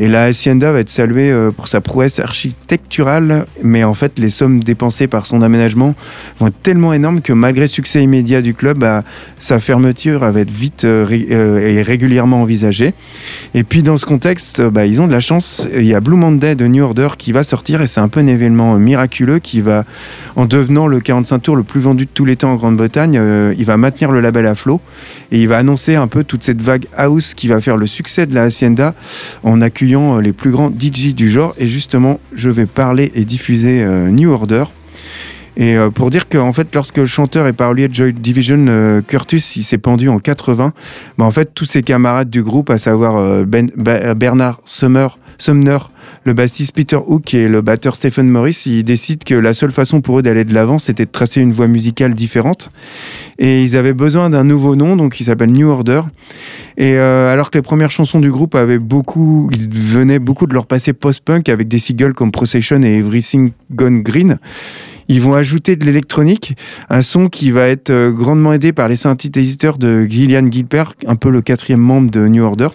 et 0.00 0.08
la 0.08 0.24
Hacienda 0.24 0.72
va 0.72 0.80
être 0.80 0.88
saluée 0.88 1.30
euh, 1.30 1.50
pour 1.50 1.68
sa 1.68 1.82
prouesse 1.82 2.20
architecturale, 2.20 3.44
mais 3.62 3.84
en 3.84 3.92
fait, 3.92 4.18
les 4.18 4.30
sommes 4.30 4.64
dépensées 4.64 5.08
par 5.08 5.26
son 5.26 5.42
aménagement 5.42 5.94
vont 6.38 6.46
être 6.46 6.62
tellement 6.62 6.94
énormes 6.94 7.20
que 7.20 7.34
malgré 7.34 7.64
le 7.64 7.68
succès 7.68 8.02
immédiat 8.02 8.40
du 8.40 8.54
club, 8.54 8.78
bah, 8.78 9.04
sa 9.38 9.58
fermeture 9.60 10.20
va 10.20 10.40
être 10.40 10.50
vite 10.50 10.84
euh, 10.84 11.06
euh, 11.30 11.58
et 11.58 11.82
régulièrement 11.82 12.40
envisagée. 12.40 12.94
Et 13.52 13.62
puis 13.62 13.82
dans 13.82 13.98
ce 13.98 14.06
contexte, 14.06 14.62
bah, 14.62 14.86
ils 14.86 15.02
ont 15.02 15.06
de 15.06 15.12
la 15.12 15.20
chance. 15.20 15.68
Il 15.76 15.84
y 15.84 15.94
a 15.94 16.00
Blue 16.00 16.16
Monday 16.16 16.54
de 16.54 16.66
New 16.66 16.82
Order 16.82 17.08
qui 17.18 17.32
va 17.32 17.44
sortir 17.44 17.82
et 17.82 17.86
c'est 17.86 18.00
un 18.00 18.08
peu 18.08 18.20
un 18.20 18.26
événement 18.26 18.76
miraculeux 18.76 19.38
qui 19.38 19.60
va, 19.60 19.84
en 20.34 20.46
devenant 20.46 20.86
le 20.86 21.00
45 21.00 21.40
tours 21.40 21.56
le 21.56 21.62
plus 21.62 21.80
vendu 21.80 22.06
de 22.06 22.10
tous 22.12 22.24
les 22.24 22.36
temps 22.36 22.52
en 22.52 22.56
Grande-Bretagne, 22.56 23.20
il 23.58 23.64
va 23.66 23.76
maintenir 23.76 24.10
le 24.10 24.20
label 24.20 24.46
à 24.46 24.54
flot 24.54 24.80
et 25.30 25.40
il 25.40 25.48
va 25.48 25.58
annoncer 25.58 25.94
un 25.96 26.06
peu 26.06 26.24
toute 26.24 26.42
cette 26.42 26.62
vague 26.62 26.86
house 26.96 27.34
qui 27.34 27.48
va 27.48 27.60
faire 27.60 27.76
le 27.76 27.86
succès 27.86 28.24
de 28.24 28.34
la 28.34 28.44
Hacienda 28.44 28.94
en 29.42 29.60
accueillant 29.60 29.89
euh, 29.98 30.20
les 30.20 30.32
plus 30.32 30.50
grands 30.50 30.70
DJ 30.70 31.14
du 31.14 31.30
genre. 31.30 31.54
Et 31.58 31.68
justement, 31.68 32.20
je 32.34 32.48
vais 32.48 32.66
parler 32.66 33.10
et 33.14 33.24
diffuser 33.24 33.82
euh, 33.82 34.08
New 34.10 34.30
Order. 34.30 34.64
Et 35.56 35.76
euh, 35.76 35.90
pour 35.90 36.10
dire 36.10 36.28
qu'en 36.28 36.52
fait, 36.52 36.74
lorsque 36.74 36.98
le 36.98 37.06
chanteur 37.06 37.46
et 37.46 37.52
parolier 37.52 37.88
de 37.88 37.94
Joy 37.94 38.12
Division, 38.12 39.02
Curtis, 39.06 39.54
il 39.56 39.62
s'est 39.62 39.78
pendu 39.78 40.08
en 40.08 40.18
80, 40.18 40.72
bah, 41.18 41.24
en 41.24 41.30
fait, 41.30 41.52
tous 41.54 41.64
ses 41.64 41.82
camarades 41.82 42.30
du 42.30 42.42
groupe, 42.42 42.70
à 42.70 42.78
savoir 42.78 43.44
ben, 43.44 43.70
Bernard 43.76 44.60
Summer, 44.64 45.18
Sumner, 45.40 45.78
le 46.24 46.34
bassiste 46.34 46.72
Peter 46.72 46.98
Hook 47.04 47.32
et 47.34 47.48
le 47.48 47.62
batteur 47.62 47.96
Stephen 47.96 48.28
Morris, 48.28 48.62
ils 48.66 48.84
décident 48.84 49.22
que 49.24 49.34
la 49.34 49.54
seule 49.54 49.72
façon 49.72 50.00
pour 50.00 50.18
eux 50.18 50.22
d'aller 50.22 50.44
de 50.44 50.52
l'avant, 50.52 50.78
c'était 50.78 51.06
de 51.06 51.10
tracer 51.10 51.40
une 51.40 51.52
voie 51.52 51.66
musicale 51.66 52.14
différente. 52.14 52.70
Et 53.38 53.62
ils 53.62 53.76
avaient 53.76 53.94
besoin 53.94 54.28
d'un 54.28 54.44
nouveau 54.44 54.76
nom, 54.76 54.96
donc 54.96 55.18
il 55.20 55.24
s'appelle 55.24 55.50
New 55.50 55.68
Order. 55.68 56.02
Et 56.76 56.98
euh, 56.98 57.32
alors 57.32 57.50
que 57.50 57.58
les 57.58 57.62
premières 57.62 57.90
chansons 57.90 58.20
du 58.20 58.30
groupe 58.30 58.54
avaient 58.54 58.78
beaucoup, 58.78 59.50
ils 59.52 59.68
venaient 59.70 60.18
beaucoup 60.18 60.46
de 60.46 60.52
leur 60.52 60.66
passé 60.66 60.92
post-punk 60.92 61.48
avec 61.48 61.68
des 61.68 61.78
singles 61.78 62.14
comme 62.14 62.32
Procession 62.32 62.82
et 62.82 62.98
Everything 62.98 63.52
Gone 63.72 64.02
Green. 64.02 64.38
Ils 65.08 65.20
vont 65.20 65.34
ajouter 65.34 65.74
de 65.74 65.84
l'électronique, 65.84 66.54
un 66.88 67.02
son 67.02 67.28
qui 67.28 67.50
va 67.50 67.66
être 67.66 67.90
euh, 67.90 68.12
grandement 68.12 68.52
aidé 68.52 68.72
par 68.72 68.88
les 68.88 68.96
synthétiseurs 68.96 69.76
de 69.76 70.04
Gillian 70.04 70.48
Gilbert, 70.50 70.94
un 71.06 71.16
peu 71.16 71.30
le 71.30 71.40
quatrième 71.40 71.80
membre 71.80 72.10
de 72.10 72.28
New 72.28 72.44
Order. 72.44 72.68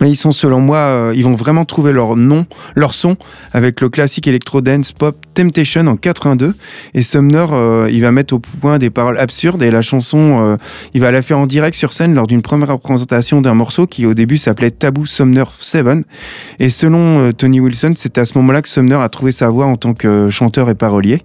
Mais 0.00 0.10
ils 0.10 0.16
sont, 0.16 0.32
selon 0.32 0.60
moi, 0.60 0.78
euh, 0.78 1.12
ils 1.16 1.24
vont 1.24 1.34
vraiment 1.34 1.64
trouver 1.64 1.92
leur 1.92 2.16
nom, 2.16 2.46
leur 2.74 2.94
son 2.94 3.16
avec 3.52 3.80
le 3.80 3.88
classique 3.88 4.26
électro 4.26 4.60
dance 4.60 4.92
pop 4.92 5.16
Temptation 5.34 5.86
en 5.86 5.96
82. 5.96 6.54
Et 6.94 7.02
Sumner, 7.02 7.46
euh, 7.52 7.88
il 7.90 8.02
va 8.02 8.12
mettre 8.12 8.34
au 8.34 8.38
point 8.38 8.78
des 8.78 8.90
paroles 8.90 9.18
absurdes 9.18 9.62
et 9.62 9.70
la 9.70 9.82
chanson, 9.82 10.40
euh, 10.40 10.56
il 10.94 11.00
va 11.00 11.10
la 11.10 11.22
faire 11.22 11.38
en 11.38 11.46
direct 11.46 11.76
sur 11.76 11.92
scène 11.92 12.14
lors 12.14 12.26
d'une 12.26 12.42
première 12.42 12.68
représentation 12.68 13.40
d'un 13.40 13.54
morceau 13.54 13.86
qui 13.86 14.06
au 14.06 14.14
début 14.14 14.38
s'appelait 14.38 14.70
Taboo 14.70 15.06
Sumner 15.06 15.44
7. 15.60 15.86
Et 16.58 16.70
selon 16.70 17.32
Tony 17.32 17.60
Wilson, 17.60 17.94
c'est 17.96 18.18
à 18.18 18.24
ce 18.24 18.36
moment-là 18.38 18.62
que 18.62 18.68
Sumner 18.68 18.96
a 18.96 19.08
trouvé 19.08 19.32
sa 19.32 19.50
voix 19.50 19.66
en 19.66 19.76
tant 19.76 19.94
que 19.94 20.30
chanteur 20.30 20.70
et 20.70 20.74
parolier. 20.74 21.22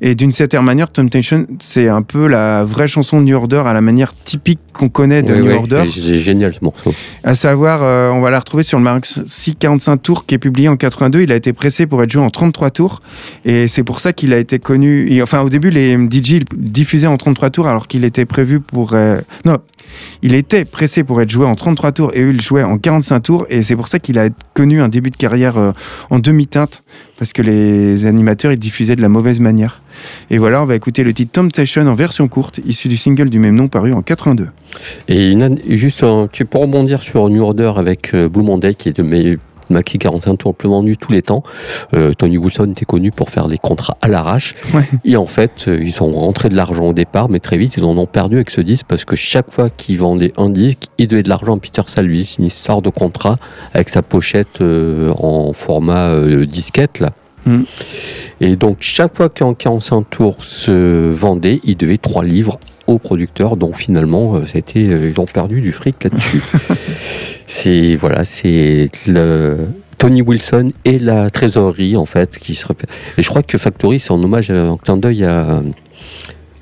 Et 0.00 0.14
d'une 0.14 0.32
certaine 0.32 0.62
manière, 0.62 0.90
Temptation, 0.90 1.46
c'est 1.60 1.88
un 1.88 2.02
peu 2.02 2.26
la 2.26 2.64
vraie 2.64 2.88
chanson 2.88 3.20
de 3.20 3.26
New 3.26 3.36
Order 3.36 3.62
à 3.66 3.72
la 3.72 3.80
manière 3.80 4.12
typique 4.14 4.58
qu'on 4.72 4.88
connaît 4.88 5.22
de 5.22 5.34
New 5.34 5.46
ouais, 5.46 5.54
Order. 5.54 5.84
C'est 5.94 6.18
génial 6.18 6.52
ce 6.52 6.58
morceau. 6.62 6.92
À 7.22 7.34
savoir, 7.34 7.82
euh, 8.02 8.10
on 8.10 8.20
va 8.20 8.30
la 8.30 8.38
retrouver 8.38 8.62
sur 8.62 8.78
le 8.78 8.84
Maxi 8.84 9.54
45 9.56 9.96
tours 9.98 10.26
qui 10.26 10.34
est 10.34 10.38
publié 10.38 10.68
en 10.68 10.76
82. 10.76 11.22
Il 11.22 11.32
a 11.32 11.36
été 11.36 11.52
pressé 11.52 11.86
pour 11.86 12.02
être 12.02 12.10
joué 12.10 12.22
en 12.22 12.30
33 12.30 12.70
tours. 12.70 13.00
Et 13.44 13.68
c'est 13.68 13.84
pour 13.84 14.00
ça 14.00 14.12
qu'il 14.12 14.32
a 14.32 14.38
été 14.38 14.58
connu. 14.58 15.22
enfin, 15.22 15.40
au 15.40 15.48
début, 15.48 15.70
les 15.70 15.94
DJ 15.94 16.40
diffusaient 16.54 17.06
en 17.06 17.16
33 17.16 17.50
tours 17.50 17.68
alors 17.68 17.88
qu'il 17.88 18.04
était 18.04 18.24
prévu 18.24 18.60
pour. 18.60 18.92
euh, 18.94 19.20
non, 19.44 19.58
il 20.22 20.34
était 20.34 20.64
pressé 20.64 21.04
pour 21.04 21.20
être 21.20 21.30
joué 21.30 21.46
en 21.46 21.54
33 21.54 21.92
tours 21.92 22.10
et 22.14 22.22
eux, 22.22 22.30
ils 22.30 22.40
jouaient 22.40 22.62
en 22.62 22.78
45 22.78 23.20
tours. 23.20 23.46
Et 23.48 23.62
c'est 23.62 23.76
pour 23.76 23.88
ça 23.88 23.98
qu'il 23.98 24.18
a 24.18 24.28
connu 24.54 24.82
un 24.82 24.88
début 24.88 25.10
de 25.10 25.16
carrière 25.16 25.56
euh, 25.56 25.72
en 26.10 26.18
demi-teinte 26.18 26.82
parce 27.22 27.32
que 27.32 27.42
les 27.42 28.04
animateurs, 28.04 28.50
ils 28.50 28.58
diffusaient 28.58 28.96
de 28.96 29.00
la 29.00 29.08
mauvaise 29.08 29.38
manière. 29.38 29.80
Et 30.28 30.38
voilà, 30.38 30.60
on 30.60 30.64
va 30.64 30.74
écouter 30.74 31.04
le 31.04 31.14
titre 31.14 31.30
Temptation 31.30 31.86
en 31.86 31.94
version 31.94 32.26
courte, 32.26 32.58
issu 32.66 32.88
du 32.88 32.96
single 32.96 33.30
du 33.30 33.38
même 33.38 33.54
nom 33.54 33.68
paru 33.68 33.92
en 33.92 34.02
82. 34.02 34.48
Et 35.06 35.36
juste, 35.76 36.02
un- 36.02 36.28
tu 36.32 36.44
peux 36.46 36.58
rebondir 36.58 37.00
sur 37.00 37.28
New 37.28 37.40
Order 37.44 37.74
avec 37.76 38.12
euh, 38.12 38.28
Blue 38.28 38.42
Monday, 38.42 38.74
qui 38.74 38.88
est 38.88 38.96
de 38.96 39.04
mes 39.04 39.38
maxi 39.72 39.98
45 39.98 40.36
tours 40.36 40.50
le 40.52 40.56
plus 40.56 40.68
vendus 40.68 40.96
tous 40.96 41.12
les 41.12 41.22
temps. 41.22 41.42
Euh, 41.94 42.12
Tony 42.12 42.38
Wilson 42.38 42.70
était 42.70 42.84
connu 42.84 43.10
pour 43.10 43.30
faire 43.30 43.48
des 43.48 43.58
contrats 43.58 43.96
à 44.00 44.08
l'arrache. 44.08 44.54
Ouais. 44.74 44.88
Et 45.04 45.16
en 45.16 45.26
fait, 45.26 45.66
euh, 45.68 45.78
ils 45.82 46.02
ont 46.02 46.12
rentré 46.12 46.48
de 46.48 46.56
l'argent 46.56 46.84
au 46.84 46.92
départ, 46.92 47.28
mais 47.28 47.40
très 47.40 47.58
vite, 47.58 47.74
ils 47.76 47.84
en 47.84 47.96
ont 47.96 48.06
perdu 48.06 48.36
avec 48.36 48.50
ce 48.50 48.60
disque 48.60 48.86
parce 48.88 49.04
que 49.04 49.16
chaque 49.16 49.52
fois 49.52 49.70
qu'ils 49.70 49.98
vendaient 49.98 50.32
un 50.36 50.50
disque, 50.50 50.84
ils 50.98 51.08
devaient 51.08 51.22
de 51.22 51.28
l'argent 51.28 51.56
à 51.56 51.60
Peter 51.60 51.82
Salvi. 51.86 52.26
C'est 52.26 52.38
une 52.38 52.46
histoire 52.46 52.82
de 52.82 52.90
contrat 52.90 53.36
avec 53.74 53.88
sa 53.88 54.02
pochette 54.02 54.60
euh, 54.60 55.12
en 55.18 55.52
format 55.52 56.08
euh, 56.08 56.46
disquette, 56.46 57.00
là. 57.00 57.10
Mm. 57.44 57.62
Et 58.40 58.56
donc, 58.56 58.78
chaque 58.80 59.16
fois 59.16 59.28
qu'un 59.28 59.54
45 59.54 60.08
tours 60.10 60.44
se 60.44 61.10
vendait, 61.10 61.60
ils 61.64 61.76
devaient 61.76 61.98
3 61.98 62.24
livres 62.24 62.58
au 62.92 62.98
producteur. 62.98 63.56
Donc, 63.56 63.76
finalement, 63.76 64.34
euh, 64.34 64.46
ça 64.46 64.56
a 64.56 64.58
été, 64.58 64.88
euh, 64.88 65.10
ils 65.14 65.20
ont 65.20 65.26
perdu 65.26 65.60
du 65.60 65.72
fric 65.72 66.02
là-dessus. 66.04 66.42
c'est, 67.46 67.96
voilà, 67.96 68.24
c'est 68.24 68.90
le. 69.06 69.58
Tony 69.98 70.22
Wilson 70.22 70.70
et 70.84 70.98
la 70.98 71.30
trésorerie, 71.30 71.96
en 71.96 72.06
fait, 72.06 72.38
qui 72.38 72.54
se. 72.54 72.66
Et 73.18 73.22
je 73.22 73.28
crois 73.28 73.42
que 73.42 73.56
Factory, 73.56 74.00
c'est 74.00 74.10
en 74.10 74.22
hommage, 74.22 74.50
en 74.50 74.76
clin 74.76 74.96
d'œil 74.96 75.24
à, 75.24 75.60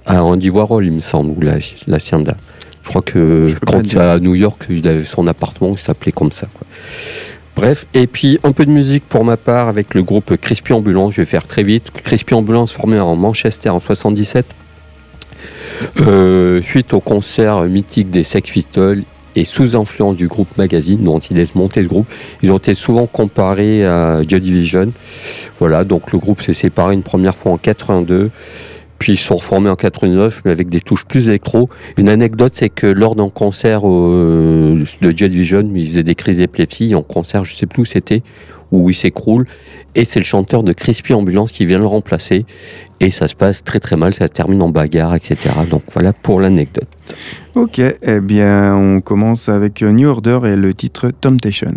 à 0.04 0.22
Andy 0.22 0.50
Warhol, 0.50 0.84
il 0.84 0.92
me 0.92 1.00
semble, 1.00 1.30
ou 1.30 1.40
la, 1.40 1.56
la. 1.86 1.98
Je 1.98 2.88
crois 2.88 3.02
que 3.02 3.46
Je 3.48 3.54
quand 3.56 3.96
à 3.96 4.18
New 4.18 4.34
York, 4.34 4.66
il 4.68 4.86
avait 4.88 5.04
son 5.04 5.26
appartement 5.26 5.74
qui 5.74 5.82
s'appelait 5.82 6.12
comme 6.12 6.32
ça. 6.32 6.46
quoi. 6.46 6.66
Bref, 7.56 7.86
et 7.94 8.06
puis 8.06 8.38
un 8.42 8.52
peu 8.52 8.64
de 8.64 8.70
musique 8.70 9.04
pour 9.08 9.24
ma 9.24 9.36
part 9.36 9.68
avec 9.68 9.94
le 9.94 10.02
groupe 10.02 10.36
Crispy 10.36 10.72
Ambulance, 10.72 11.14
je 11.14 11.20
vais 11.20 11.26
faire 11.26 11.46
très 11.46 11.62
vite. 11.62 11.90
Crispy 11.90 12.34
Ambulance 12.34 12.72
formé 12.72 12.98
en 12.98 13.16
Manchester 13.16 13.68
en 13.70 13.80
77. 13.80 14.46
Euh, 16.00 16.62
suite 16.62 16.92
au 16.92 17.00
concert 17.00 17.62
mythique 17.62 18.10
des 18.10 18.24
Sex 18.24 18.50
Pistols 18.50 19.02
et 19.36 19.44
sous 19.44 19.76
influence 19.76 20.16
du 20.16 20.28
groupe 20.28 20.48
Magazine 20.58 21.02
dont 21.04 21.18
il 21.18 21.38
est 21.38 21.54
monté 21.54 21.82
ce 21.82 21.88
groupe, 21.88 22.06
ils 22.42 22.50
ont 22.50 22.58
été 22.58 22.74
souvent 22.74 23.06
comparés 23.06 23.86
à 23.86 24.22
Joy 24.26 24.40
Division. 24.40 24.92
Voilà, 25.58 25.84
donc 25.84 26.12
le 26.12 26.18
groupe 26.18 26.42
s'est 26.42 26.54
séparé 26.54 26.94
une 26.94 27.02
première 27.02 27.36
fois 27.36 27.52
en 27.52 27.58
82, 27.58 28.30
puis 28.98 29.12
ils 29.12 29.18
sont 29.18 29.36
reformés 29.36 29.70
en 29.70 29.76
89, 29.76 30.42
mais 30.44 30.50
avec 30.50 30.68
des 30.68 30.80
touches 30.80 31.04
plus 31.04 31.28
électro. 31.28 31.70
Une 31.96 32.08
anecdote, 32.08 32.52
c'est 32.54 32.68
que 32.68 32.86
lors 32.86 33.14
d'un 33.14 33.30
concert 33.30 33.82
de 33.82 34.84
Joy 35.00 35.28
Division, 35.28 35.70
ils 35.74 35.88
faisaient 35.88 36.02
des 36.02 36.14
crises 36.14 36.38
d'épilepsie, 36.38 36.94
en 36.94 37.02
concert, 37.02 37.44
je 37.44 37.54
sais 37.54 37.66
plus 37.66 37.82
où 37.82 37.86
c'était, 37.86 38.22
où 38.72 38.90
il 38.90 38.94
s'écroule, 38.94 39.46
et 39.94 40.04
c'est 40.04 40.20
le 40.20 40.24
chanteur 40.24 40.62
de 40.62 40.72
Crispy 40.72 41.14
Ambulance 41.14 41.52
qui 41.52 41.66
vient 41.66 41.78
le 41.78 41.86
remplacer, 41.86 42.44
et 43.00 43.10
ça 43.10 43.28
se 43.28 43.34
passe 43.34 43.64
très 43.64 43.80
très 43.80 43.96
mal, 43.96 44.14
ça 44.14 44.28
termine 44.28 44.62
en 44.62 44.68
bagarre, 44.68 45.14
etc. 45.14 45.36
Donc 45.68 45.82
voilà 45.92 46.12
pour 46.12 46.40
l'anecdote. 46.40 46.88
Ok, 47.54 47.80
eh 47.80 48.20
bien, 48.20 48.76
on 48.76 49.00
commence 49.00 49.48
avec 49.48 49.82
New 49.82 50.08
Order 50.08 50.40
et 50.44 50.56
le 50.56 50.72
titre 50.74 51.10
Temptation. 51.10 51.74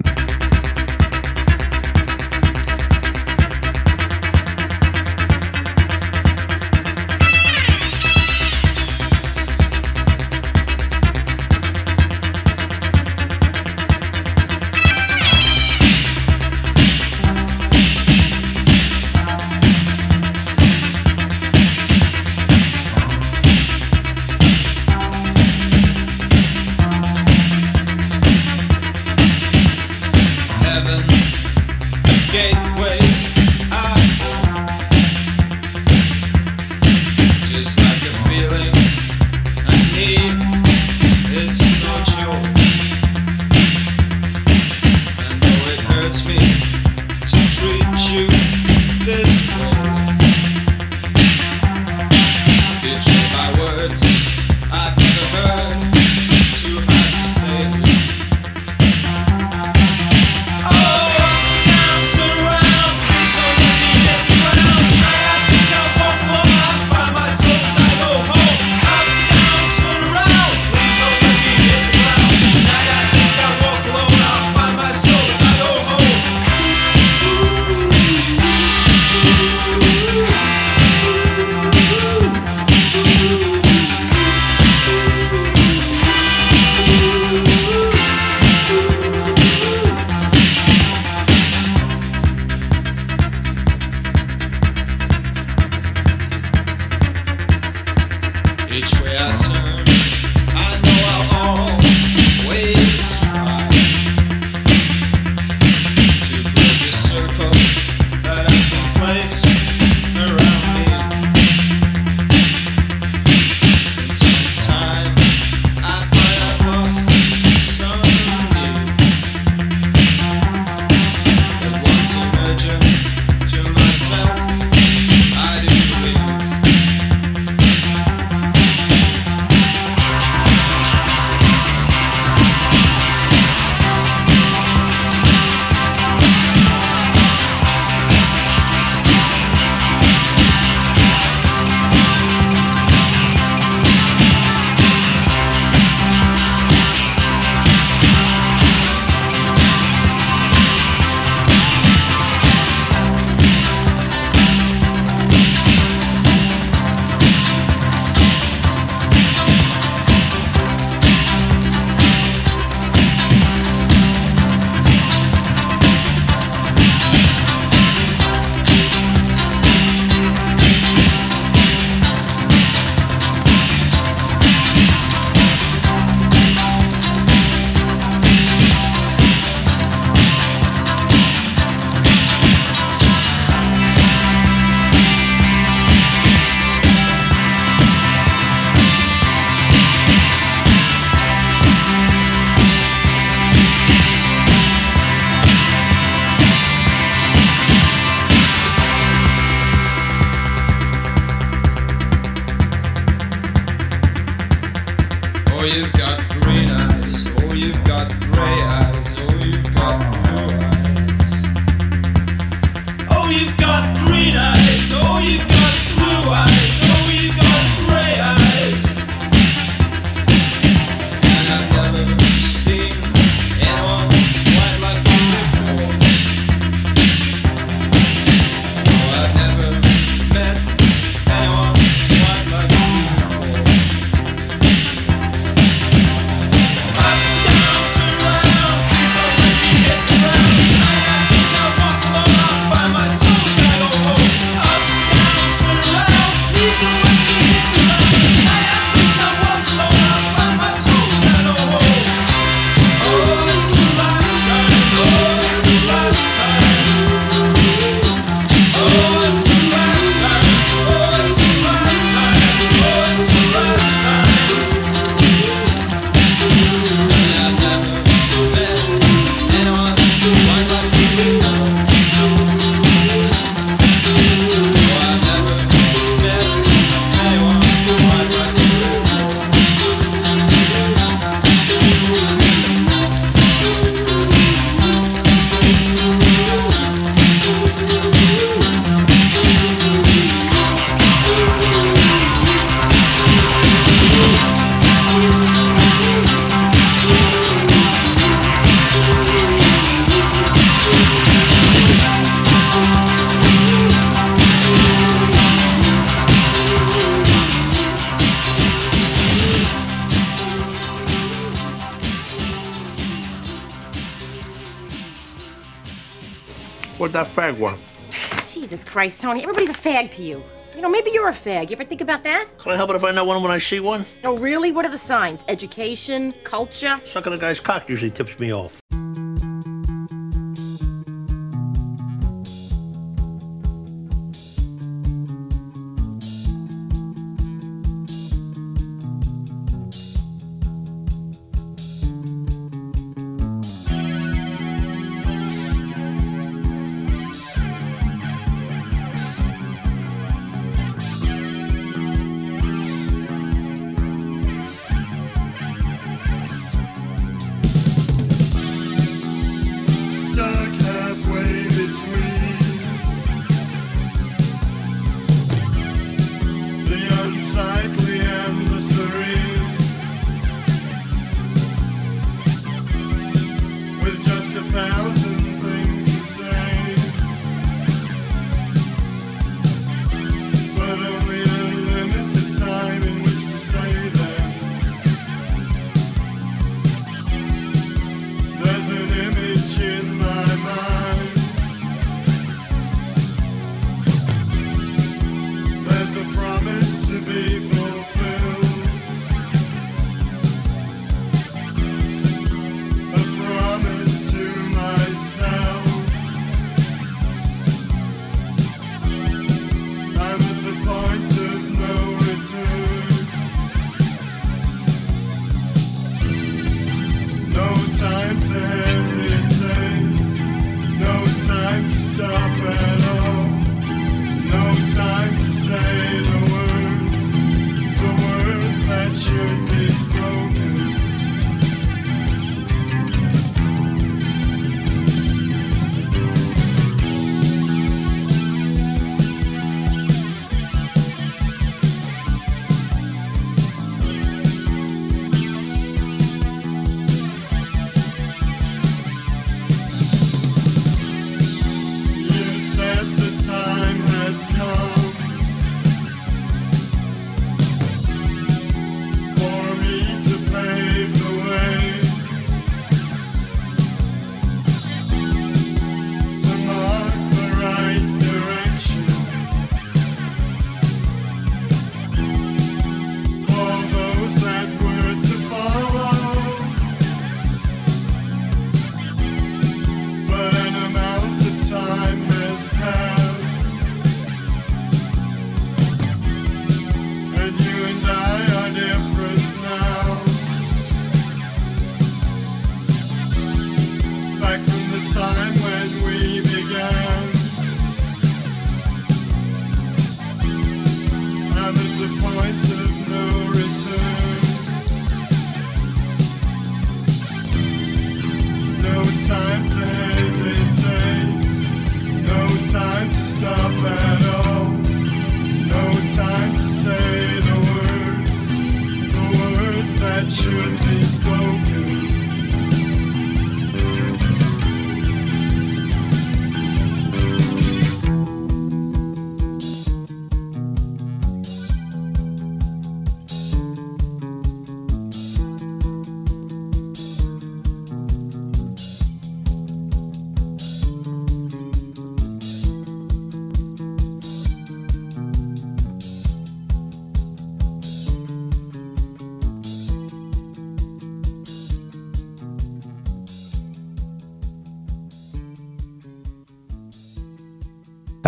Christ, 319.04 319.20
Tony, 319.20 319.44
everybody's 319.44 319.70
a 319.70 319.74
fag 319.74 320.12
to 320.12 320.24
you. 320.24 320.42
You 320.74 320.82
know, 320.82 320.88
maybe 320.88 321.12
you're 321.12 321.28
a 321.28 321.34
fag. 321.34 321.70
You 321.70 321.76
ever 321.76 321.84
think 321.84 322.00
about 322.00 322.24
that? 322.24 322.48
Can 322.58 322.72
I 322.72 322.78
help 322.78 322.89
it 322.89 322.96
if 322.96 323.04
I 323.04 323.12
know 323.12 323.26
one 323.26 323.44
when 323.44 323.52
I 323.52 323.60
see 323.60 323.82
one? 323.82 324.06
Oh, 324.24 324.38
really? 324.38 324.72
What 324.72 324.86
are 324.86 324.89
the 324.89 324.98
signs? 324.98 325.42
Education? 325.50 326.34
Culture? 326.46 327.02
Sucking 327.04 327.34
a 327.34 327.38
guy's 327.38 327.60
cock 327.60 327.89
usually 327.89 328.12
tips 328.12 328.39
me 328.39 328.54
off. 328.54 328.80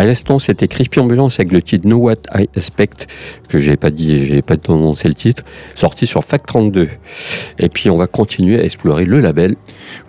À 0.05 0.07
l'instant, 0.07 0.37
c'était 0.37 0.67
Crispy 0.67 0.99
Ambulance 0.99 1.39
avec 1.39 1.51
le 1.51 1.63
titre 1.63 1.87
Know 1.87 1.97
What 1.97 2.17
I 2.35 2.47
Expect, 2.55 3.07
que 3.49 3.57
j'ai 3.57 3.75
pas 3.75 3.89
dit, 3.89 4.23
j'ai 4.27 4.43
pas 4.43 4.53
annoncé 4.69 5.07
le 5.07 5.15
titre, 5.15 5.41
sorti 5.73 6.05
sur 6.05 6.23
Fact 6.23 6.45
32. 6.45 6.89
Et 7.57 7.69
puis, 7.69 7.89
on 7.89 7.97
va 7.97 8.05
continuer 8.05 8.59
à 8.59 8.63
explorer 8.63 9.05
le 9.05 9.19
label. 9.19 9.55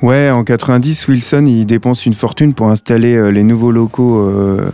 Ouais, 0.02 0.28
en 0.28 0.44
90, 0.44 1.08
Wilson, 1.08 1.46
il 1.46 1.64
dépense 1.64 2.04
une 2.04 2.12
fortune 2.12 2.52
pour 2.52 2.68
installer 2.68 3.14
euh, 3.14 3.30
les 3.30 3.42
nouveaux 3.42 3.70
locaux, 3.70 4.18
euh, 4.18 4.70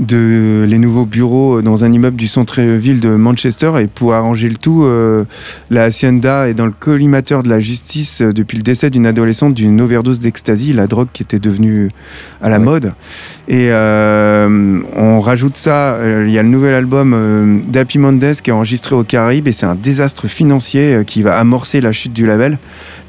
de, 0.00 0.66
les 0.68 0.78
nouveaux 0.78 1.06
bureaux 1.06 1.62
dans 1.62 1.84
un 1.84 1.92
immeuble 1.92 2.16
du 2.16 2.26
centre-ville 2.26 3.00
de 3.00 3.10
Manchester. 3.10 3.72
Et 3.80 3.86
pour 3.86 4.14
arranger 4.14 4.48
le 4.48 4.56
tout, 4.56 4.82
euh, 4.82 5.24
la 5.70 5.84
Hacienda 5.84 6.48
est 6.48 6.54
dans 6.54 6.66
le 6.66 6.72
collimateur 6.72 7.42
de 7.42 7.48
la 7.48 7.60
justice 7.60 8.22
euh, 8.22 8.32
depuis 8.32 8.56
le 8.56 8.62
décès 8.62 8.90
d'une 8.90 9.06
adolescente 9.06 9.54
d'une 9.54 9.80
overdose 9.80 10.18
d'ecstasy, 10.20 10.72
la 10.72 10.86
drogue 10.86 11.08
qui 11.12 11.22
était 11.22 11.38
devenue 11.38 11.90
à 12.42 12.48
la 12.48 12.58
Ouais. 12.58 12.64
mode. 12.64 12.92
Et 13.48 13.68
euh, 13.70 14.80
on 14.96 15.20
rajoute 15.20 15.56
ça, 15.56 15.94
euh, 15.94 16.24
il 16.26 16.32
y 16.32 16.38
a 16.38 16.42
le 16.42 16.48
nouvel 16.48 16.74
album 16.74 17.12
euh, 17.14 17.58
d'Happy 17.68 17.98
Mondays 17.98 18.36
qui 18.42 18.50
est 18.50 18.52
enregistré 18.52 18.94
aux 18.94 19.04
Caraïbes 19.04 19.46
et 19.48 19.52
c'est 19.52 19.66
un 19.66 19.74
désastre 19.74 20.26
financier 20.28 20.94
euh, 20.94 21.04
qui 21.04 21.22
va 21.22 21.38
amorcer 21.38 21.80
la 21.80 21.92
chute 21.92 22.12
du 22.12 22.26
label. 22.26 22.58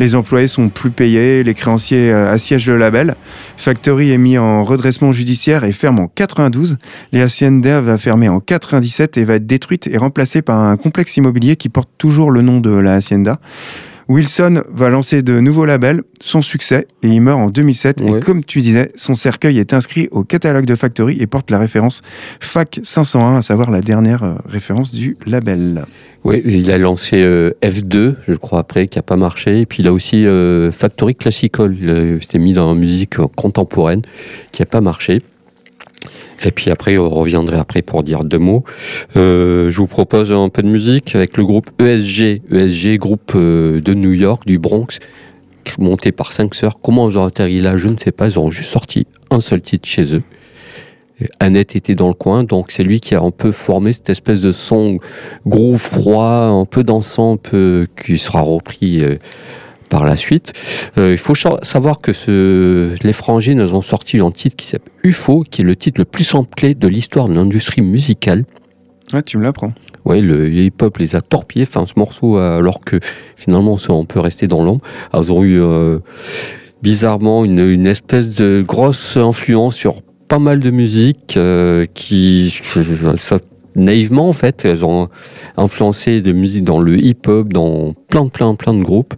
Les 0.02 0.16
employés 0.16 0.48
sont 0.48 0.70
plus 0.70 0.90
payés, 0.90 1.44
les 1.44 1.54
créanciers 1.54 2.12
euh, 2.12 2.34
assiègent 2.34 2.72
le 2.72 2.78
label. 2.78 3.14
Factory 3.56 4.10
est 4.10 4.18
mis 4.18 4.36
en 4.40 4.64
redressement 4.64 5.12
judiciaire 5.12 5.64
et 5.64 5.74
ferme 5.74 6.00
en 6.00 6.08
92. 6.08 6.80
Les 7.12 7.22
Hacienda 7.22 7.82
va 7.82 8.00
fermer 8.00 8.28
en 8.28 8.40
97 8.40 9.18
et 9.18 9.24
va 9.24 9.36
être 9.36 9.46
détruite 9.46 9.86
et 9.86 9.98
remplacée 9.98 10.42
par 10.42 10.58
un 10.58 10.76
complexe 10.76 11.18
immobilier 11.18 11.56
qui 11.56 11.70
porte 11.70 11.92
toujours 12.00 12.32
le 12.32 12.42
nom 12.42 12.60
de 12.60 12.72
la 12.72 12.96
Hacienda. 12.96 13.40
Wilson 14.12 14.64
va 14.70 14.90
lancer 14.90 15.22
de 15.22 15.40
nouveaux 15.40 15.64
labels, 15.64 16.02
son 16.20 16.42
succès, 16.42 16.86
et 17.02 17.08
il 17.08 17.22
meurt 17.22 17.40
en 17.40 17.50
2007. 17.50 18.02
Ouais. 18.02 18.18
Et 18.18 18.20
comme 18.20 18.44
tu 18.44 18.60
disais, 18.60 18.92
son 18.98 19.16
cercueil 19.16 19.58
est 19.58 19.72
inscrit 19.72 20.10
au 20.12 20.26
catalogue 20.26 20.66
de 20.66 20.76
Factory 20.76 21.16
et 21.22 21.28
porte 21.28 21.50
la 21.50 21.58
référence 21.58 22.02
FAC 22.42 22.82
501, 22.84 23.38
à 23.38 23.42
savoir 23.42 23.72
la 23.72 23.80
dernière 23.80 24.24
euh, 24.24 24.34
référence 24.46 24.94
du 24.94 25.16
label. 25.26 25.86
Oui, 26.26 26.42
il 26.44 26.70
a 26.72 26.78
lancé 26.78 27.24
euh, 27.24 27.52
F2, 27.64 28.16
je 28.28 28.34
crois, 28.34 28.60
après, 28.60 28.90
qui 28.90 28.98
n'a 28.98 29.04
pas 29.04 29.16
marché. 29.16 29.62
Et 29.62 29.66
puis 29.66 29.82
il 29.82 29.88
a 29.88 29.94
aussi 29.94 30.28
euh, 30.28 30.74
Factory 30.74 31.16
Classical, 31.16 31.74
il 31.80 32.22
s'était 32.22 32.38
mis 32.38 32.52
dans 32.52 32.68
la 32.68 32.78
musique 32.78 33.16
contemporaine, 33.38 34.02
qui 34.52 34.62
n'a 34.62 34.66
pas 34.66 34.82
marché. 34.82 35.22
Et 36.44 36.52
puis 36.52 36.72
après, 36.72 36.98
on 36.98 37.10
reviendrait 37.10 37.60
après 37.60 37.82
pour 37.82 38.04
dire 38.04 38.24
deux 38.24 38.40
mots. 38.40 38.64
Euh, 39.16 39.70
je 39.70 39.78
vous 39.78 39.88
propose 39.88 40.32
un 40.32 40.50
peu 40.50 40.64
de 40.64 40.68
musique 40.68 41.16
avec 41.16 41.38
le 41.38 41.46
groupe 41.46 41.70
ESG. 41.80 42.42
ESG, 42.52 42.98
groupe 42.98 43.34
euh, 43.36 43.80
de 43.82 43.94
New 43.94 44.14
York, 44.14 44.46
du 44.46 44.58
Bronx, 44.58 45.00
monté 45.78 46.12
par 46.12 46.34
cinq 46.34 46.56
sœurs. 46.56 46.80
Comment 46.82 47.10
ils 47.10 47.18
ont 47.18 47.26
atterri 47.26 47.60
là, 47.60 47.78
je 47.78 47.88
ne 47.88 47.98
sais 47.98 48.12
pas. 48.12 48.28
Ils 48.28 48.40
ont 48.40 48.50
juste 48.50 48.72
sorti 48.72 49.06
un 49.30 49.42
seul 49.42 49.62
titre 49.62 49.88
chez 49.88 50.16
eux. 50.16 50.24
Et 51.22 51.30
Annette 51.40 51.76
était 51.76 51.94
dans 51.94 52.08
le 52.08 52.16
coin, 52.16 52.44
donc 52.44 52.72
c'est 52.72 52.84
lui 52.84 53.00
qui 53.00 53.14
a 53.14 53.22
un 53.22 53.30
peu 53.30 53.52
formé 53.52 53.94
cette 53.94 54.10
espèce 54.10 54.42
de 54.42 54.52
son 54.52 54.98
gros 55.46 55.76
froid, 55.76 56.26
un 56.26 56.66
peu 56.66 56.84
dansant, 56.84 57.34
un 57.34 57.38
peu 57.38 57.88
qui 58.04 58.18
sera 58.18 58.42
repris 58.42 59.04
euh, 59.04 59.18
par 59.92 60.04
la 60.06 60.18
suite. 60.18 60.54
Euh, 60.98 61.12
il 61.12 61.18
faut 61.20 61.36
savoir 61.36 62.00
que 62.02 62.14
ce, 62.14 62.96
les 63.04 63.14
Frangines 63.14 63.62
ont 63.62 63.82
sorti 63.84 64.18
un 64.20 64.32
titre 64.32 64.56
qui 64.56 64.68
s'appelle 64.68 64.94
UFO, 65.04 65.44
qui 65.48 65.62
est 65.62 65.66
le 65.66 65.76
titre 65.76 66.00
le 66.02 66.06
plus 66.06 66.24
samplé 66.24 66.74
de 66.74 66.88
l'histoire 66.88 67.28
de 67.28 67.34
l'industrie 67.36 67.82
musicale. 67.82 68.46
Ouais, 69.14 69.22
tu 69.22 69.38
me 69.38 69.44
l'apprends. 69.44 69.74
Ouais, 70.06 70.22
le 70.22 70.50
hip-hop 70.52 70.98
les 70.98 71.16
a 71.16 71.22
torpillés, 71.22 71.66
enfin 71.70 71.86
ce 71.86 71.94
morceau, 71.98 72.38
alors 72.38 72.80
que 72.80 73.00
finalement 73.36 73.78
on 73.90 74.06
peut 74.06 74.22
rester 74.22 74.48
dans 74.48 74.64
l'ombre. 74.64 74.82
Ils 75.14 75.32
ont 75.32 75.44
eu 75.44 75.62
euh, 75.62 76.00
bizarrement 76.82 77.44
une, 77.46 77.60
une 77.60 77.86
espèce 77.86 78.34
de 78.36 78.64
grosse 78.66 79.18
influence 79.18 79.76
sur 79.76 80.02
pas 80.30 80.40
mal 80.40 80.62
de 80.62 80.72
musique 80.72 81.36
euh, 81.36 81.86
qui, 81.94 82.58
ça- 83.18 83.40
naïvement 83.76 84.30
en 84.30 84.34
fait, 84.34 84.66
elles 84.66 84.86
ont 84.86 85.10
influencé 85.58 86.22
de 86.22 86.32
musique 86.32 86.64
dans 86.64 86.80
le 86.80 86.98
hip-hop, 86.98 87.52
dans 87.52 87.94
plein, 88.10 88.28
plein, 88.28 88.56
plein 88.56 88.74
de 88.74 88.84
groupes. 88.84 89.14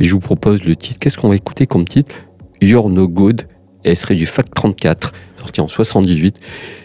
Et 0.00 0.04
je 0.04 0.12
vous 0.12 0.20
propose 0.20 0.64
le 0.64 0.76
titre. 0.76 0.98
Qu'est-ce 1.00 1.16
qu'on 1.16 1.28
va 1.28 1.36
écouter 1.36 1.66
comme 1.66 1.86
titre? 1.86 2.14
You're 2.60 2.88
No 2.88 3.08
Good. 3.08 3.42
Et 3.84 3.90
elle 3.90 3.96
serait 3.96 4.16
du 4.16 4.26
Fact 4.26 4.52
34, 4.54 5.12
sorti 5.38 5.60
en 5.60 5.68
78. 5.68 6.38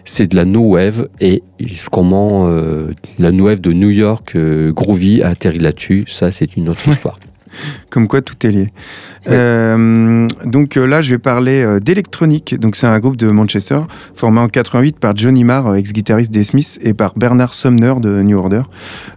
C'est 0.06 0.28
de 0.28 0.36
la 0.36 0.46
No 0.46 0.62
Wave 0.62 1.08
et 1.20 1.42
comment 1.92 2.48
euh, 2.48 2.92
la 3.18 3.32
No 3.32 3.46
Wave 3.46 3.62
de 3.62 3.74
New 3.74 3.90
York, 3.90 4.34
euh, 4.36 4.72
Groovy, 4.72 5.24
a 5.24 5.30
atterri 5.30 5.60
là-dessus. 5.60 6.06
Ça, 6.08 6.32
c'est 6.32 6.56
une 6.56 6.70
autre 6.70 6.88
histoire. 6.88 7.20
Comme 7.90 8.08
quoi 8.08 8.22
tout 8.22 8.36
est 8.46 8.52
lié. 8.52 8.70
Euh, 9.28 10.28
donc 10.46 10.78
euh, 10.78 10.86
là, 10.86 11.02
je 11.02 11.12
vais 11.12 11.20
parler 11.20 11.64
euh, 11.64 11.80
d'Electronic. 11.80 12.60
Donc 12.60 12.76
c'est 12.76 12.88
un 12.88 13.00
groupe 13.00 13.18
de 13.18 13.30
Manchester 13.30 13.80
formé 14.16 14.40
en 14.40 14.48
88 14.48 15.00
par 15.00 15.16
Johnny 15.16 15.44
Marr, 15.44 15.76
ex-guitariste 15.76 16.32
des 16.32 16.44
Smiths, 16.44 16.80
et 16.82 16.94
par 16.94 17.14
Bernard 17.16 17.54
Sumner 17.54 17.94
de 18.00 18.22
New 18.22 18.38
Order. 18.38 18.64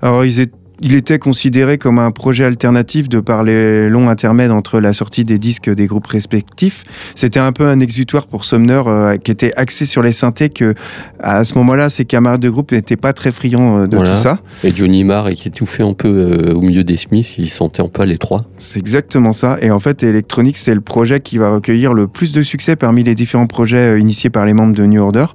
Alors 0.02 0.24
ils 0.24 0.40
étaient 0.40 0.56
il 0.80 0.94
était 0.94 1.18
considéré 1.18 1.78
comme 1.78 1.98
un 1.98 2.10
projet 2.10 2.44
alternatif 2.44 3.08
de 3.08 3.20
par 3.20 3.42
les 3.42 3.88
longs 3.88 4.08
intermèdes 4.08 4.50
entre 4.50 4.78
la 4.80 4.92
sortie 4.92 5.24
des 5.24 5.38
disques 5.38 5.70
des 5.70 5.86
groupes 5.86 6.06
respectifs. 6.06 6.84
C'était 7.14 7.38
un 7.40 7.52
peu 7.52 7.66
un 7.66 7.80
exutoire 7.80 8.26
pour 8.26 8.44
Sumner 8.44 8.82
euh, 8.86 9.16
qui 9.16 9.30
était 9.30 9.52
axé 9.56 9.86
sur 9.86 10.02
les 10.02 10.12
synthés 10.12 10.50
que 10.50 10.74
à 11.18 11.44
ce 11.44 11.54
moment-là 11.54 11.88
ses 11.88 12.04
camarades 12.04 12.40
de 12.40 12.50
groupe 12.50 12.72
n'étaient 12.72 12.96
pas 12.96 13.12
très 13.12 13.32
friands 13.32 13.78
euh, 13.78 13.86
de 13.86 13.96
Voilà. 13.96 14.12
tout 14.12 14.16
ça. 14.16 14.40
Et 14.64 14.74
Johnny 14.74 15.02
Marr, 15.04 15.30
qui 15.32 15.48
étouffait 15.48 15.82
un 15.82 15.94
peu 15.94 16.08
euh, 16.08 16.52
au 16.54 16.60
milieu 16.60 16.84
des 16.84 16.96
Smiths, 16.96 17.38
il 17.38 17.48
sentait 17.48 17.82
un 17.82 17.88
peu 17.88 18.02
à 18.02 18.06
l'étroit. 18.06 18.44
C'est 18.58 18.78
exactement 18.78 19.32
ça. 19.32 19.56
Et 19.62 19.70
en 19.70 19.80
fait, 19.80 20.02
Electronic, 20.02 20.56
c'est 20.58 20.74
le 20.74 20.80
projet 20.82 21.20
qui 21.20 21.38
va 21.38 21.48
recueillir 21.50 21.94
le 21.94 22.06
plus 22.06 22.32
de 22.32 22.42
succès 22.42 22.76
parmi 22.76 23.02
les 23.02 23.14
différents 23.14 23.46
projets 23.46 23.98
initiés 23.98 24.30
par 24.30 24.44
les 24.44 24.52
membres 24.52 24.74
de 24.74 24.84
New 24.84 25.00
Order. 25.02 25.26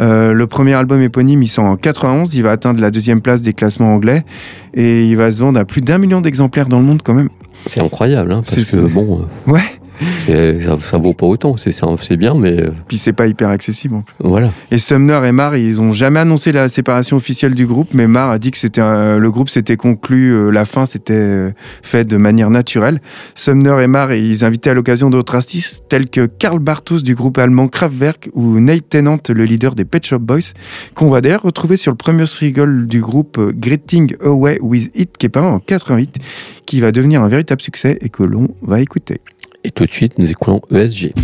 Le 0.00 0.44
premier 0.44 0.74
album 0.74 1.00
éponyme, 1.00 1.42
il 1.42 1.48
sort 1.48 1.64
en 1.64 1.76
91. 1.76 2.34
Il 2.34 2.42
va 2.42 2.50
atteindre 2.50 2.80
la 2.80 2.90
deuxième 2.90 3.20
place 3.20 3.42
des 3.42 3.52
classements 3.54 3.94
anglais. 3.94 4.24
Et 4.76 5.04
il 5.06 5.16
va 5.16 5.30
se 5.30 5.40
vendre 5.40 5.58
à 5.60 5.64
plus 5.64 5.80
d'un 5.82 5.98
million 5.98 6.20
d'exemplaires 6.20 6.66
dans 6.68 6.80
le 6.80 6.86
monde 6.86 7.00
quand 7.02 7.14
même. 7.14 7.28
C'est 7.66 7.80
incroyable, 7.80 8.32
hein, 8.32 8.42
parce 8.44 8.60
C'est- 8.62 8.76
que 8.76 8.82
bon, 8.86 9.20
euh, 9.48 9.52
Ouais. 9.52 9.60
Ça, 10.60 10.76
ça 10.80 10.98
vaut 10.98 11.14
pas 11.14 11.26
autant. 11.26 11.56
C'est 11.56 12.16
bien, 12.16 12.34
mais 12.34 12.60
euh, 12.60 12.70
Puis 12.88 12.98
c'est 12.98 13.12
pas 13.12 13.26
hyper 13.26 13.48
accessible. 13.48 13.96
en 13.96 14.02
plus. 14.02 14.14
voilà. 14.20 14.52
Et 14.70 14.78
Sumner 14.78 15.20
et 15.24 15.32
Marr, 15.32 15.56
ils 15.56 15.80
ont 15.80 15.92
jamais 15.92 16.20
annoncé 16.20 16.52
la 16.52 16.68
séparation 16.68 17.16
officielle 17.16 17.54
du 17.54 17.66
groupe, 17.66 17.88
mais 17.92 18.06
Marr 18.06 18.30
a 18.30 18.38
dit 18.38 18.50
que 18.50 18.58
c'était 18.58 18.80
le 18.80 19.30
groupe 19.30 19.48
s'était 19.48 19.76
conclu, 19.76 20.30
euh, 20.30 20.50
la 20.50 20.64
fin 20.64 20.86
s'était 20.86 21.14
euh, 21.14 21.50
fait 21.82 22.04
de 22.04 22.16
manière 22.16 22.50
naturelle. 22.50 23.00
Sumner 23.34 23.76
et 23.82 23.86
Marr, 23.86 24.12
ils 24.12 24.44
invitaient 24.44 24.70
à 24.70 24.74
l'occasion 24.74 25.10
d'autres 25.10 25.34
artistes 25.34 25.84
tels 25.88 26.08
que 26.08 26.26
Karl 26.26 26.58
Bartos 26.58 27.00
du 27.00 27.14
groupe 27.14 27.38
allemand 27.38 27.68
Kraftwerk 27.68 28.30
ou 28.34 28.60
Nate 28.60 28.88
Tennant, 28.88 29.18
le 29.28 29.44
leader 29.44 29.74
des 29.74 29.84
Pet 29.84 30.04
Shop 30.04 30.18
Boys, 30.18 30.52
qu'on 30.94 31.08
va 31.08 31.20
d'ailleurs 31.20 31.42
retrouver 31.42 31.76
sur 31.76 31.92
le 31.92 31.96
premier 31.96 32.26
single 32.26 32.86
du 32.86 33.00
groupe 33.00 33.40
Getting 33.60 34.14
Away 34.22 34.58
With 34.60 34.90
It, 34.94 35.16
qui 35.16 35.26
est 35.26 35.30
paru 35.30 35.46
en 35.46 35.58
88, 35.60 36.16
qui 36.66 36.80
va 36.80 36.92
devenir 36.92 37.22
un 37.22 37.28
véritable 37.28 37.60
succès 37.60 37.98
et 38.00 38.08
que 38.08 38.22
l'on 38.22 38.48
va 38.62 38.80
écouter. 38.80 39.20
Et 39.64 39.70
tout 39.70 39.86
de 39.86 39.90
suite, 39.90 40.18
nous 40.18 40.30
écoutons 40.30 40.60
ESG. 40.70 41.14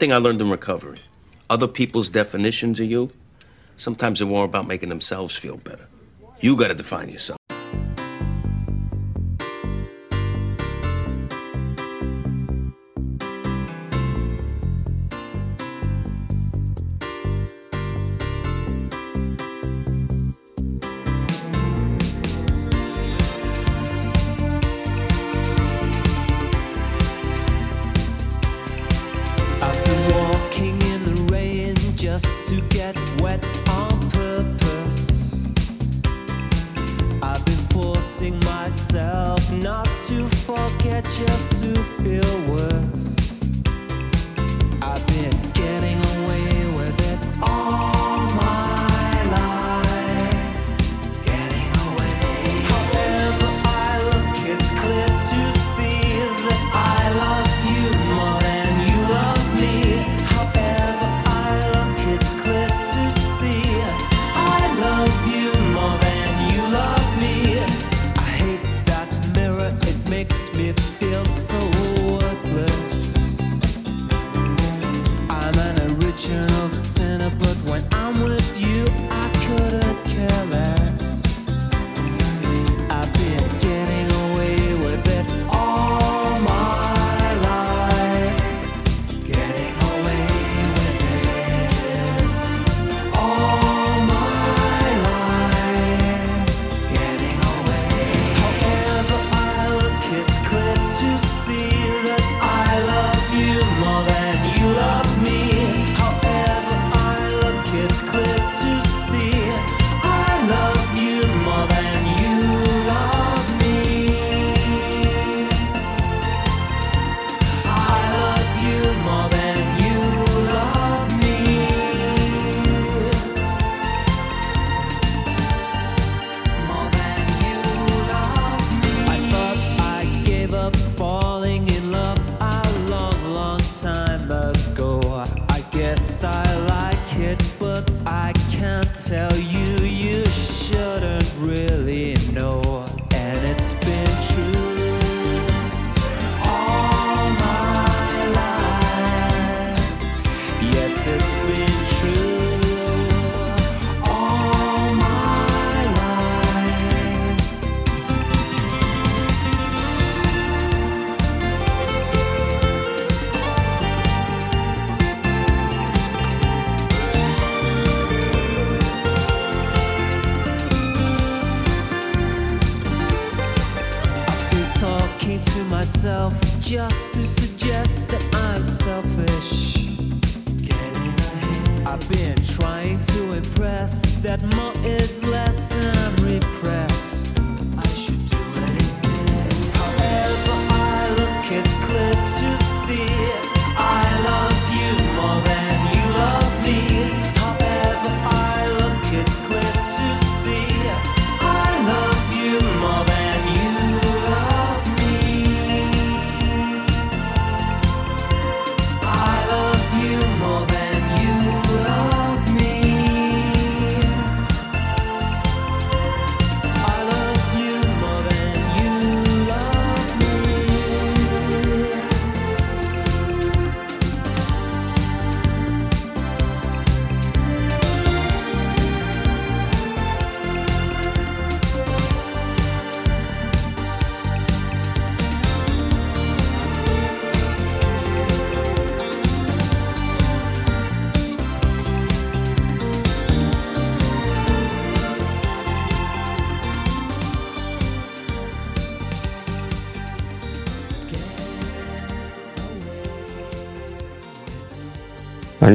thing 0.00 0.12
I 0.14 0.16
learned 0.16 0.40
in 0.40 0.50
recovery 0.50 0.98
other 1.50 1.66
people's 1.66 2.08
definitions 2.08 2.78
of 2.78 2.86
you, 2.88 3.10
sometimes 3.76 4.20
they're 4.20 4.28
more 4.28 4.44
about 4.44 4.68
making 4.68 4.88
themselves 4.88 5.36
feel 5.36 5.56
better. 5.56 5.86
You 6.40 6.54
got 6.56 6.68
to 6.68 6.74
define 6.74 7.08
yourself. 7.08 7.39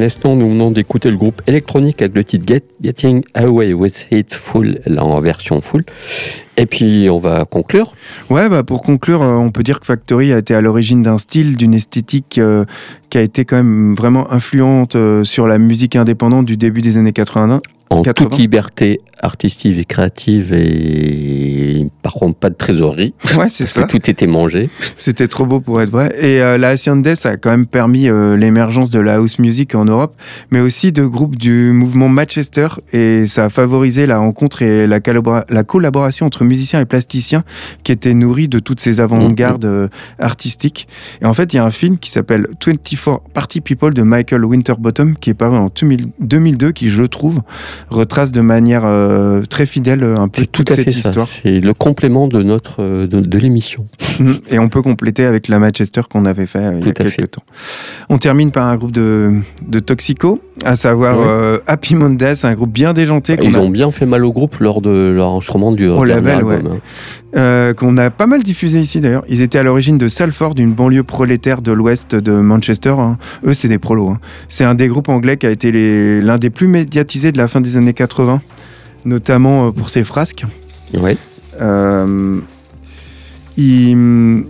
l'instant, 0.06 0.36
nous 0.36 0.48
venons 0.48 0.70
d'écouter 0.70 1.10
le 1.10 1.16
groupe 1.16 1.42
électronique 1.48 2.00
avec 2.00 2.14
le 2.14 2.22
titre 2.22 2.44
Get, 2.46 2.62
Getting 2.80 3.24
Away 3.34 3.72
with 3.72 4.06
It 4.12 4.32
Full, 4.32 4.78
là 4.86 5.04
en 5.04 5.18
version 5.20 5.60
full. 5.60 5.84
Et 6.56 6.66
puis, 6.66 7.08
on 7.10 7.18
va 7.18 7.44
conclure. 7.44 7.92
Ouais, 8.30 8.48
bah 8.48 8.62
pour 8.62 8.84
conclure, 8.84 9.20
euh, 9.22 9.32
on 9.32 9.50
peut 9.50 9.64
dire 9.64 9.80
que 9.80 9.86
Factory 9.86 10.32
a 10.32 10.38
été 10.38 10.54
à 10.54 10.60
l'origine 10.60 11.02
d'un 11.02 11.18
style, 11.18 11.56
d'une 11.56 11.74
esthétique 11.74 12.38
euh, 12.38 12.64
qui 13.10 13.18
a 13.18 13.22
été 13.22 13.44
quand 13.44 13.56
même 13.56 13.96
vraiment 13.96 14.32
influente 14.32 14.94
euh, 14.94 15.24
sur 15.24 15.48
la 15.48 15.58
musique 15.58 15.96
indépendante 15.96 16.46
du 16.46 16.56
début 16.56 16.82
des 16.82 16.98
années 16.98 17.12
80, 17.12 17.58
en 17.90 18.02
80. 18.02 18.12
toute 18.28 18.38
liberté 18.38 19.00
artistique 19.22 19.78
et 19.78 19.84
créative 19.84 20.52
et 20.52 21.88
par 22.02 22.12
contre 22.12 22.38
pas 22.38 22.50
de 22.50 22.54
trésorerie. 22.54 23.14
Ouais, 23.36 23.48
c'est 23.48 23.66
ça. 23.66 23.84
tout 23.84 24.10
était 24.10 24.26
mangé. 24.26 24.70
C'était 24.96 25.28
trop 25.28 25.46
beau 25.46 25.60
pour 25.60 25.80
être 25.80 25.90
vrai. 25.90 26.12
Et 26.20 26.40
euh, 26.40 26.58
la 26.58 26.68
Hacienda, 26.68 27.16
ça 27.16 27.30
a 27.30 27.36
quand 27.36 27.50
même 27.50 27.66
permis 27.66 28.08
euh, 28.08 28.36
l'émergence 28.36 28.90
de 28.90 28.98
la 28.98 29.16
house 29.16 29.38
music 29.38 29.74
en 29.74 29.84
Europe, 29.84 30.14
mais 30.50 30.60
aussi 30.60 30.92
de 30.92 31.04
groupes 31.04 31.36
du 31.36 31.72
mouvement 31.72 32.08
Manchester 32.08 32.68
et 32.92 33.26
ça 33.26 33.46
a 33.46 33.50
favorisé 33.50 34.06
la 34.06 34.18
rencontre 34.18 34.62
et 34.62 34.86
la, 34.86 35.00
collaboration 35.00 36.26
entre 36.26 36.44
musiciens 36.44 36.80
et 36.80 36.84
plasticiens 36.84 37.44
qui 37.82 37.92
étaient 37.92 38.14
nourris 38.14 38.48
de 38.48 38.58
toutes 38.58 38.80
ces 38.80 39.00
avant-gardes 39.00 39.64
mm, 39.64 39.68
euh, 39.68 39.88
artistiques. 40.18 40.88
Et 41.22 41.26
en 41.26 41.32
fait, 41.32 41.52
il 41.52 41.56
y 41.56 41.58
a 41.58 41.64
un 41.64 41.70
film 41.70 41.98
qui 41.98 42.10
s'appelle 42.10 42.48
24 42.64 43.20
Party 43.32 43.60
People 43.60 43.94
de 43.94 44.02
Michael 44.02 44.44
Winterbottom 44.44 45.16
qui 45.16 45.30
est 45.30 45.34
paru 45.34 45.56
en 45.56 45.70
2002 46.20 46.72
qui, 46.72 46.88
je 46.88 47.02
trouve, 47.02 47.42
retrace 47.90 48.32
de 48.32 48.40
manière 48.40 48.82
euh, 48.84 49.42
très 49.42 49.66
fidèle 49.66 50.02
euh, 50.02 50.16
un 50.16 50.28
peu 50.28 50.46
tout 50.46 50.64
toute 50.64 50.76
cette 50.76 50.90
ça. 50.90 51.08
histoire. 51.08 51.26
C'est 51.26 51.60
le 51.60 51.74
complément 51.74 52.28
de 52.28 52.42
notre 52.42 52.82
euh, 52.82 53.06
de, 53.06 53.20
de 53.20 53.38
l'émission. 53.38 53.86
Mm. 54.20 54.32
Et 54.50 54.58
on 54.58 54.68
peut 54.68 54.82
compléter 54.82 55.24
avec 55.24 55.48
la 55.48 55.58
Manchester 55.58 56.02
qu'on 56.10 56.24
avait 56.24 56.46
fait 56.46 56.58
euh, 56.58 56.78
il 56.80 56.86
y 56.86 56.90
a 56.90 56.92
quelques 56.92 57.10
fait. 57.14 57.26
temps. 57.26 57.42
On 58.08 58.18
termine 58.18 58.50
par 58.50 58.66
un 58.66 58.76
groupe 58.76 58.92
de, 58.92 59.40
de 59.66 59.78
Toxico, 59.78 60.40
à 60.64 60.76
savoir 60.76 61.18
Ouais. 61.18 61.24
euh, 61.28 61.58
Happy 61.66 61.94
Mondays, 61.94 62.44
un 62.44 62.54
groupe 62.54 62.72
bien 62.72 62.92
déjanté 62.92 63.36
qu'on 63.36 63.44
Ils 63.44 63.56
a, 63.56 63.60
ont 63.60 63.68
bien 63.70 63.90
fait 63.90 64.06
mal 64.06 64.24
au 64.24 64.32
groupe 64.32 64.56
lors 64.60 64.80
de 64.80 65.12
l'enregistrement 65.16 65.72
du 65.72 65.88
Au 65.88 66.04
dernier 66.06 66.12
label, 66.30 66.34
album, 66.36 66.72
hein. 66.72 66.78
euh, 67.36 67.74
qu'on 67.74 67.96
a 67.96 68.10
pas 68.10 68.26
mal 68.26 68.42
diffusé 68.42 68.80
ici 68.80 69.00
d'ailleurs. 69.00 69.24
Ils 69.28 69.40
étaient 69.40 69.58
à 69.58 69.62
l'origine 69.62 69.98
de 69.98 70.08
Salford, 70.08 70.54
une 70.58 70.72
banlieue 70.72 71.02
prolétaire 71.02 71.62
de 71.62 71.72
l'ouest 71.72 72.14
de 72.14 72.32
Manchester. 72.32 72.94
hein. 72.98 73.18
Eux, 73.44 73.54
c'est 73.54 73.68
des 73.68 73.78
prolos. 73.78 74.08
hein. 74.10 74.18
C'est 74.48 74.64
un 74.64 74.74
des 74.74 74.88
groupes 74.88 75.08
anglais 75.08 75.36
qui 75.36 75.46
a 75.46 75.50
été 75.50 75.72
les- 75.72 76.20
l'un 76.22 76.38
des 76.38 76.50
plus 76.50 76.68
médiatisés 76.68 77.32
de 77.32 77.38
la 77.38 77.48
fin 77.48 77.60
des 77.60 77.76
années 77.76 77.92
80, 77.94 78.40
notamment 79.04 79.66
euh, 79.66 79.70
pour 79.72 79.88
ses 79.90 80.04
frasques. 80.04 80.44
Ouais. 80.94 81.16
Euh, 81.60 82.38
ils- 83.56 84.44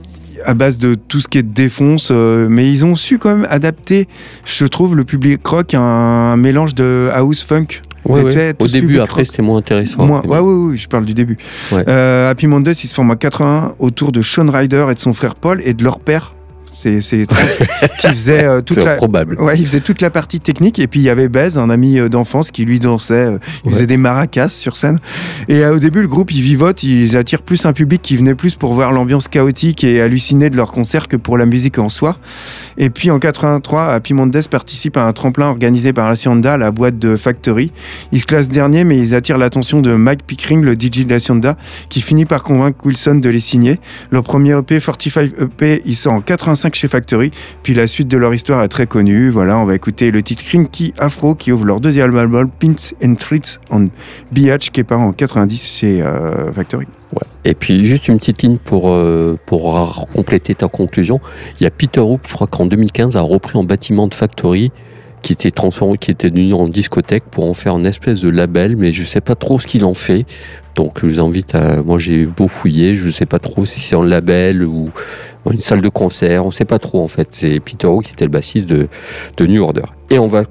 à 0.44 0.54
base 0.54 0.78
de 0.78 0.94
tout 0.94 1.18
ce 1.20 1.28
qui 1.28 1.38
est 1.38 1.42
défonce, 1.42 2.10
euh, 2.12 2.46
mais 2.48 2.70
ils 2.70 2.84
ont 2.84 2.94
su 2.94 3.18
quand 3.18 3.34
même 3.34 3.46
adapter, 3.50 4.06
je 4.44 4.66
trouve, 4.66 4.94
le 4.94 5.04
public 5.04 5.44
rock 5.46 5.72
à 5.74 5.80
un 5.80 6.36
mélange 6.36 6.74
de 6.74 7.08
house 7.12 7.42
funk. 7.42 7.66
Ouais, 8.04 8.22
ouais. 8.22 8.54
Au 8.60 8.68
début, 8.68 9.00
après, 9.00 9.24
c'était 9.24 9.42
moins 9.42 9.58
intéressant. 9.58 10.06
Moi, 10.06 10.20
ouais, 10.26 10.38
bon. 10.38 10.68
ouais, 10.68 10.76
je 10.76 10.86
parle 10.86 11.06
du 11.06 11.14
début. 11.14 11.38
Euh, 11.72 12.30
Happy 12.30 12.46
Mondays, 12.46 12.72
il 12.84 12.86
se 12.88 12.94
forme 12.94 13.10
en 13.10 13.16
81 13.16 13.74
autour 13.80 14.12
de 14.12 14.22
Sean 14.22 14.46
Ryder 14.48 14.86
et 14.90 14.94
de 14.94 15.00
son 15.00 15.12
frère 15.12 15.34
Paul 15.34 15.60
et 15.64 15.74
de 15.74 15.82
leur 15.82 15.98
père. 15.98 16.34
C'est 17.02 17.26
qui 18.00 18.06
faisait 18.08 18.44
euh, 18.44 18.60
toute 18.60 18.76
la 18.78 18.92
improbable. 18.94 19.40
Ouais, 19.40 19.58
il 19.58 19.66
faisait 19.66 19.80
toute 19.80 20.00
la 20.00 20.10
partie 20.10 20.40
technique 20.40 20.78
et 20.78 20.86
puis 20.86 21.00
il 21.00 21.02
y 21.04 21.10
avait 21.10 21.28
Bez, 21.28 21.56
un 21.58 21.70
ami 21.70 21.98
euh, 21.98 22.08
d'enfance 22.08 22.50
qui 22.50 22.64
lui 22.64 22.78
dansait, 22.80 23.14
euh, 23.14 23.38
il 23.64 23.68
Ouais. 23.68 23.72
faisait 23.74 23.86
des 23.86 23.96
maracas 23.96 24.48
sur 24.48 24.76
scène. 24.76 24.98
Et 25.48 25.64
euh, 25.64 25.74
au 25.76 25.78
début, 25.78 26.02
le 26.02 26.08
groupe, 26.08 26.32
ils 26.32 26.42
vivotent, 26.42 26.82
ils 26.82 27.16
attirent 27.16 27.42
plus 27.42 27.66
un 27.66 27.72
public 27.72 28.00
qui 28.02 28.16
venait 28.16 28.34
plus 28.34 28.54
pour 28.54 28.74
voir 28.74 28.92
l'ambiance 28.92 29.28
chaotique 29.28 29.82
et 29.84 30.00
halluciner 30.00 30.50
de 30.50 30.56
leur 30.56 30.72
concert 30.72 31.08
que 31.08 31.16
pour 31.16 31.36
la 31.38 31.46
musique 31.46 31.78
en 31.78 31.88
soi. 31.88 32.18
Et 32.78 32.90
puis 32.90 33.10
en 33.10 33.18
83, 33.18 33.86
Happy 33.92 34.14
Mondays 34.14 34.42
participe 34.50 34.96
à 34.96 35.02
un 35.02 35.12
tremplin 35.12 35.48
organisé 35.48 35.92
par 35.92 36.06
Hacienda, 36.08 36.56
la 36.56 36.70
boîte 36.70 36.98
de 36.98 37.16
Factory. 37.16 37.72
Ils 38.12 38.20
se 38.20 38.26
classent 38.26 38.48
dernier, 38.48 38.84
mais 38.84 38.98
ils 38.98 39.14
attirent 39.14 39.38
l'attention 39.38 39.80
de 39.80 39.92
Mike 39.94 40.24
Pickering, 40.26 40.62
le 40.62 40.74
DJ 40.74 41.06
de 41.06 41.14
Hacienda, 41.14 41.56
qui 41.88 42.00
finit 42.00 42.24
par 42.26 42.42
convaincre 42.42 42.78
Wilson 42.84 43.16
de 43.16 43.28
les 43.28 43.40
signer. 43.40 43.80
Leur 44.10 44.22
premier 44.22 44.56
EP, 44.56 44.78
45 44.80 45.32
EP, 45.40 45.82
il 45.86 45.96
sort 45.96 46.12
en 46.12 46.20
85 46.20 46.75
chez 46.76 46.88
Factory. 46.88 47.30
Puis 47.62 47.74
la 47.74 47.86
suite 47.86 48.08
de 48.08 48.16
leur 48.16 48.32
histoire 48.34 48.62
est 48.62 48.68
très 48.68 48.86
connue. 48.86 49.30
Voilà, 49.30 49.58
on 49.58 49.64
va 49.64 49.74
écouter 49.74 50.10
le 50.10 50.22
titre 50.22 50.44
Crinky 50.44 50.94
Afro 50.98 51.34
qui 51.34 51.52
ouvre 51.52 51.64
leur 51.64 51.80
deuxième 51.80 52.16
album, 52.16 52.50
Pins 52.60 52.74
and 53.04 53.14
Treats 53.14 53.58
on 53.70 53.88
Beach, 54.32 54.70
qui 54.70 54.80
est 54.80 54.84
paru 54.84 55.02
en 55.02 55.12
90 55.12 55.78
chez 55.78 56.02
euh, 56.02 56.52
Factory. 56.52 56.86
Et 57.44 57.54
puis 57.54 57.86
juste 57.86 58.08
une 58.08 58.18
petite 58.18 58.42
ligne 58.42 58.58
pour, 58.58 58.90
euh, 58.90 59.38
pour 59.46 60.08
compléter 60.14 60.54
ta 60.54 60.68
conclusion. 60.68 61.20
Il 61.60 61.64
y 61.64 61.66
a 61.66 61.70
Peter 61.70 62.00
Hook, 62.00 62.22
je 62.26 62.34
crois 62.34 62.46
qu'en 62.46 62.66
2015, 62.66 63.16
a 63.16 63.20
repris 63.20 63.58
un 63.58 63.64
bâtiment 63.64 64.08
de 64.08 64.14
factory 64.14 64.72
qui 65.22 65.32
était 65.32 65.50
transformé, 65.50 65.98
qui 65.98 66.10
était 66.10 66.30
devenu 66.30 66.54
en 66.54 66.68
discothèque 66.68 67.24
pour 67.30 67.48
en 67.48 67.54
faire 67.54 67.76
une 67.76 67.86
espèce 67.86 68.20
de 68.20 68.28
label, 68.28 68.76
mais 68.76 68.92
je 68.92 69.02
sais 69.02 69.20
pas 69.20 69.34
trop 69.34 69.58
ce 69.58 69.66
qu'il 69.66 69.84
en 69.84 69.94
fait. 69.94 70.24
Donc 70.74 71.00
je 71.00 71.06
vous 71.06 71.20
invite 71.20 71.54
à, 71.54 71.82
moi 71.82 71.98
j'ai 71.98 72.26
beau 72.26 72.48
fouiller, 72.48 72.94
je 72.94 73.08
sais 73.10 73.26
pas 73.26 73.38
trop 73.38 73.64
si 73.64 73.80
c'est 73.80 73.96
un 73.96 74.04
label 74.04 74.62
ou 74.62 74.90
une 75.52 75.60
salle 75.60 75.80
de 75.80 75.88
concert, 75.88 76.46
on 76.46 76.50
sait 76.50 76.64
pas 76.64 76.78
trop 76.78 77.02
en 77.02 77.08
fait. 77.08 77.28
C'est 77.30 77.60
Peter 77.60 77.86
Hook 77.86 78.04
qui 78.04 78.12
était 78.12 78.24
le 78.24 78.30
bassiste 78.30 78.66
de, 78.66 78.88
de 79.36 79.46
New 79.46 79.62
Order. 79.62 79.82
Et 80.10 80.18
on 80.18 80.26
va 80.26 80.44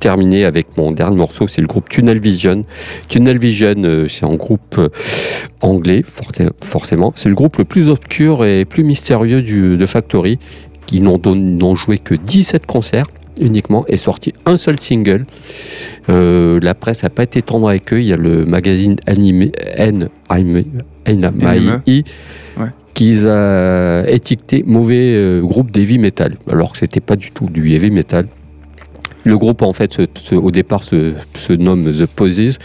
terminer 0.00 0.44
avec 0.44 0.76
mon 0.76 0.92
dernier 0.92 1.16
morceau, 1.16 1.48
c'est 1.48 1.60
le 1.60 1.66
groupe 1.66 1.88
Tunnel 1.88 2.20
Vision. 2.20 2.64
Tunnel 3.08 3.38
Vision, 3.38 3.74
euh, 3.78 4.08
c'est 4.08 4.24
un 4.24 4.34
groupe 4.34 4.76
euh, 4.78 4.88
anglais, 5.60 6.04
forcément. 6.62 7.12
C'est 7.16 7.28
le 7.28 7.34
groupe 7.34 7.56
le 7.56 7.64
plus 7.64 7.88
obscur 7.88 8.44
et 8.44 8.64
plus 8.64 8.84
mystérieux 8.84 9.42
du, 9.42 9.76
de 9.76 9.86
Factory, 9.86 10.38
qui 10.86 11.00
n'ont 11.00 11.74
joué 11.74 11.98
que 11.98 12.14
17 12.14 12.66
concerts 12.66 13.06
uniquement 13.40 13.84
et 13.88 13.96
sorti 13.96 14.32
un 14.46 14.56
seul 14.56 14.80
single. 14.80 15.26
Euh, 16.08 16.58
la 16.62 16.74
presse 16.74 17.02
n'a 17.02 17.10
pas 17.10 17.24
été 17.24 17.42
tendre 17.42 17.68
avec 17.68 17.92
eux. 17.92 18.00
Il 18.00 18.06
y 18.06 18.12
a 18.12 18.16
le 18.16 18.44
magazine 18.46 18.96
animé 19.06 19.52
N, 19.76 20.08
NME. 20.30 20.64
Ouais. 22.96 23.18
qui 23.20 23.26
a 23.26 24.04
étiqueté 24.08 24.64
mauvais 24.66 25.14
euh, 25.14 25.40
groupe 25.42 25.70
d'heavy 25.70 25.98
metal, 25.98 26.36
alors 26.50 26.72
que 26.72 26.78
c'était 26.78 27.00
pas 27.00 27.16
du 27.16 27.30
tout 27.30 27.46
du 27.46 27.72
heavy 27.72 27.90
metal. 27.90 28.26
Le 29.24 29.36
groupe, 29.36 29.62
en 29.62 29.72
fait, 29.72 29.98
au 30.32 30.50
départ, 30.52 30.84
se, 30.84 31.14
se 31.34 31.52
nomme 31.52 31.92
The 31.92 32.06
Poses. 32.06 32.58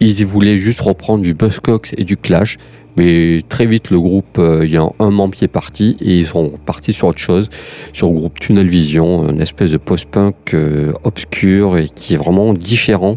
Ils 0.00 0.26
voulaient 0.26 0.58
juste 0.58 0.80
reprendre 0.80 1.24
du 1.24 1.34
Buzzcocks 1.34 1.92
et 1.98 2.04
du 2.04 2.16
Clash. 2.16 2.56
Mais 2.96 3.42
très 3.48 3.66
vite, 3.66 3.90
le 3.90 4.00
groupe, 4.00 4.38
euh, 4.38 4.62
il 4.64 4.72
y 4.72 4.76
a 4.76 4.88
un 4.98 5.10
membre 5.10 5.36
qui 5.36 5.44
est 5.44 5.48
parti 5.48 5.96
et 6.00 6.18
ils 6.18 6.26
sont 6.26 6.52
partis 6.66 6.92
sur 6.92 7.08
autre 7.08 7.18
chose, 7.20 7.48
sur 7.92 8.08
le 8.08 8.14
groupe 8.14 8.40
Tunnel 8.40 8.68
Vision, 8.68 9.28
une 9.30 9.40
espèce 9.40 9.70
de 9.70 9.76
post-punk 9.76 10.54
euh, 10.54 10.92
obscur 11.04 11.78
et 11.78 11.88
qui 11.88 12.14
est 12.14 12.16
vraiment 12.16 12.54
différent, 12.54 13.16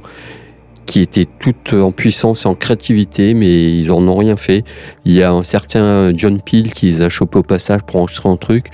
qui 0.86 1.01
était 1.01 1.27
tout 1.39 1.75
en 1.75 1.91
puissance 1.91 2.45
et 2.45 2.47
en 2.47 2.55
créativité, 2.55 3.34
mais 3.34 3.79
ils 3.79 3.91
en 3.91 4.07
ont 4.07 4.17
rien 4.17 4.36
fait. 4.36 4.63
Il 5.05 5.13
y 5.13 5.23
a 5.23 5.32
un 5.32 5.43
certain 5.43 6.11
John 6.15 6.41
Peel 6.41 6.73
qui 6.73 6.88
les 6.88 7.01
a 7.01 7.09
chopés 7.09 7.39
au 7.39 7.43
passage 7.43 7.82
pour 7.86 7.97
enregistrer 7.97 8.29
un 8.29 8.38
truc. 8.38 8.67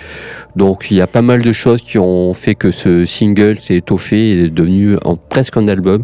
Donc 0.55 0.87
il 0.89 0.97
y 0.97 1.01
a 1.01 1.07
pas 1.07 1.21
mal 1.21 1.41
de 1.41 1.51
choses 1.51 1.81
qui 1.81 1.97
ont 1.97 2.33
fait 2.33 2.55
que 2.55 2.71
ce 2.71 3.05
single 3.05 3.57
s'est 3.57 3.75
étoffé 3.75 4.29
et 4.29 4.43
est 4.45 4.49
devenu 4.49 4.97
presque 5.29 5.57
un 5.57 5.67
album. 5.67 6.03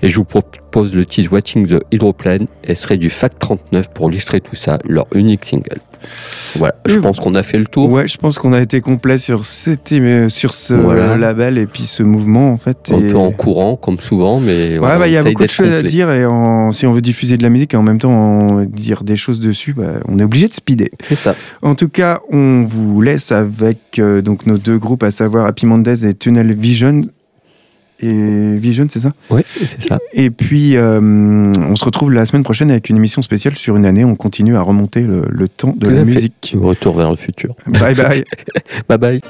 Et 0.00 0.08
je 0.08 0.16
vous 0.16 0.24
propose 0.24 0.94
le 0.94 1.04
titre 1.04 1.32
Watching 1.32 1.66
the 1.66 1.82
Hydroplane 1.92 2.46
et 2.64 2.74
serait 2.74 2.96
du 2.96 3.10
Fact 3.10 3.38
39 3.38 3.92
pour 3.92 4.10
illustrer 4.10 4.40
tout 4.40 4.56
ça, 4.56 4.78
leur 4.84 5.06
unique 5.14 5.44
single. 5.44 5.80
Voilà, 6.56 6.74
je 6.86 6.98
pense 6.98 7.18
qu'on 7.20 7.34
a 7.34 7.42
fait 7.42 7.58
le 7.58 7.66
tour. 7.66 7.90
Ouais, 7.90 8.06
je 8.08 8.16
pense 8.18 8.38
qu'on 8.38 8.52
a 8.52 8.60
été 8.60 8.80
complet 8.80 9.18
sur, 9.18 9.44
cette, 9.44 9.92
sur 10.28 10.54
ce 10.54 10.74
Voilà. 10.74 11.16
label 11.16 11.58
et 11.58 11.66
puis 11.66 11.84
ce 11.86 12.02
mouvement 12.02 12.52
en 12.52 12.56
fait. 12.58 12.76
Un 12.92 12.98
et- 12.98 13.08
peu 13.08 13.16
en 13.16 13.30
courant, 13.32 13.76
comme 13.76 13.98
souvent, 14.00 14.40
mais 14.40 14.78
Ouais, 14.78 14.98
bah, 14.98 15.08
il 15.08 15.14
y 15.14 15.16
a 15.16 15.22
beaucoup 15.22 15.44
de 15.44 15.48
choses 15.50 15.72
à 15.72 15.82
dire 15.82 16.10
et 16.10 16.26
en- 16.26 16.72
si 16.72 16.86
on 16.86 16.92
veut 16.92 17.00
diffuser 17.00 17.36
de 17.36 17.42
la 17.42 17.48
musique 17.50 17.74
et 17.74 17.76
en 17.76 17.82
même 17.82 17.98
temps 17.98 18.12
en 18.12 18.64
dire 18.64 19.02
des 19.04 19.16
choses 19.16 19.40
dessus, 19.40 19.72
bah, 19.72 19.94
on 20.08 20.18
est 20.18 20.24
obligé 20.24 20.46
de 20.48 20.52
speeder. 20.54 20.88
C'est 21.02 21.14
ça. 21.16 21.34
En 21.62 21.74
tout 21.74 21.88
cas, 21.88 22.20
on 22.30 22.64
vous 22.64 23.00
laisse 23.00 23.32
avec 23.32 23.98
euh, 23.98 24.22
donc 24.22 24.46
nos 24.46 24.58
deux 24.58 24.78
groupes, 24.78 25.02
à 25.02 25.10
savoir 25.10 25.46
Happy 25.46 25.66
Mondays 25.66 26.04
et 26.06 26.14
Tunnel 26.14 26.52
Vision. 26.54 27.02
Et 28.00 28.56
Vision, 28.56 28.86
c'est 28.90 29.00
ça? 29.00 29.12
Oui, 29.30 29.42
c'est 29.46 29.88
ça. 29.88 29.98
Et 30.12 30.30
puis, 30.30 30.76
euh, 30.76 31.00
on 31.00 31.76
se 31.76 31.84
retrouve 31.84 32.12
la 32.12 32.26
semaine 32.26 32.42
prochaine 32.42 32.70
avec 32.70 32.88
une 32.88 32.96
émission 32.96 33.22
spéciale 33.22 33.54
sur 33.54 33.76
une 33.76 33.86
année. 33.86 34.04
On 34.04 34.16
continue 34.16 34.56
à 34.56 34.62
remonter 34.62 35.02
le, 35.02 35.24
le 35.28 35.48
temps 35.48 35.74
de 35.76 35.86
Tout 35.86 35.94
la 35.94 36.00
fait. 36.00 36.04
musique. 36.06 36.54
Retour 36.58 36.96
vers 36.96 37.10
le 37.10 37.16
futur. 37.16 37.54
Bye 37.66 37.94
bye. 37.94 38.24
Bye 38.88 38.98
bye. 38.98 39.20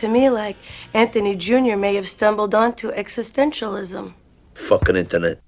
to 0.00 0.08
me 0.08 0.28
like 0.30 0.56
Anthony 0.94 1.36
Jr. 1.36 1.76
may 1.76 1.94
have 1.94 2.08
stumbled 2.08 2.54
onto 2.54 2.90
existentialism. 2.90 4.14
Fucking 4.54 4.96
internet. 4.96 5.39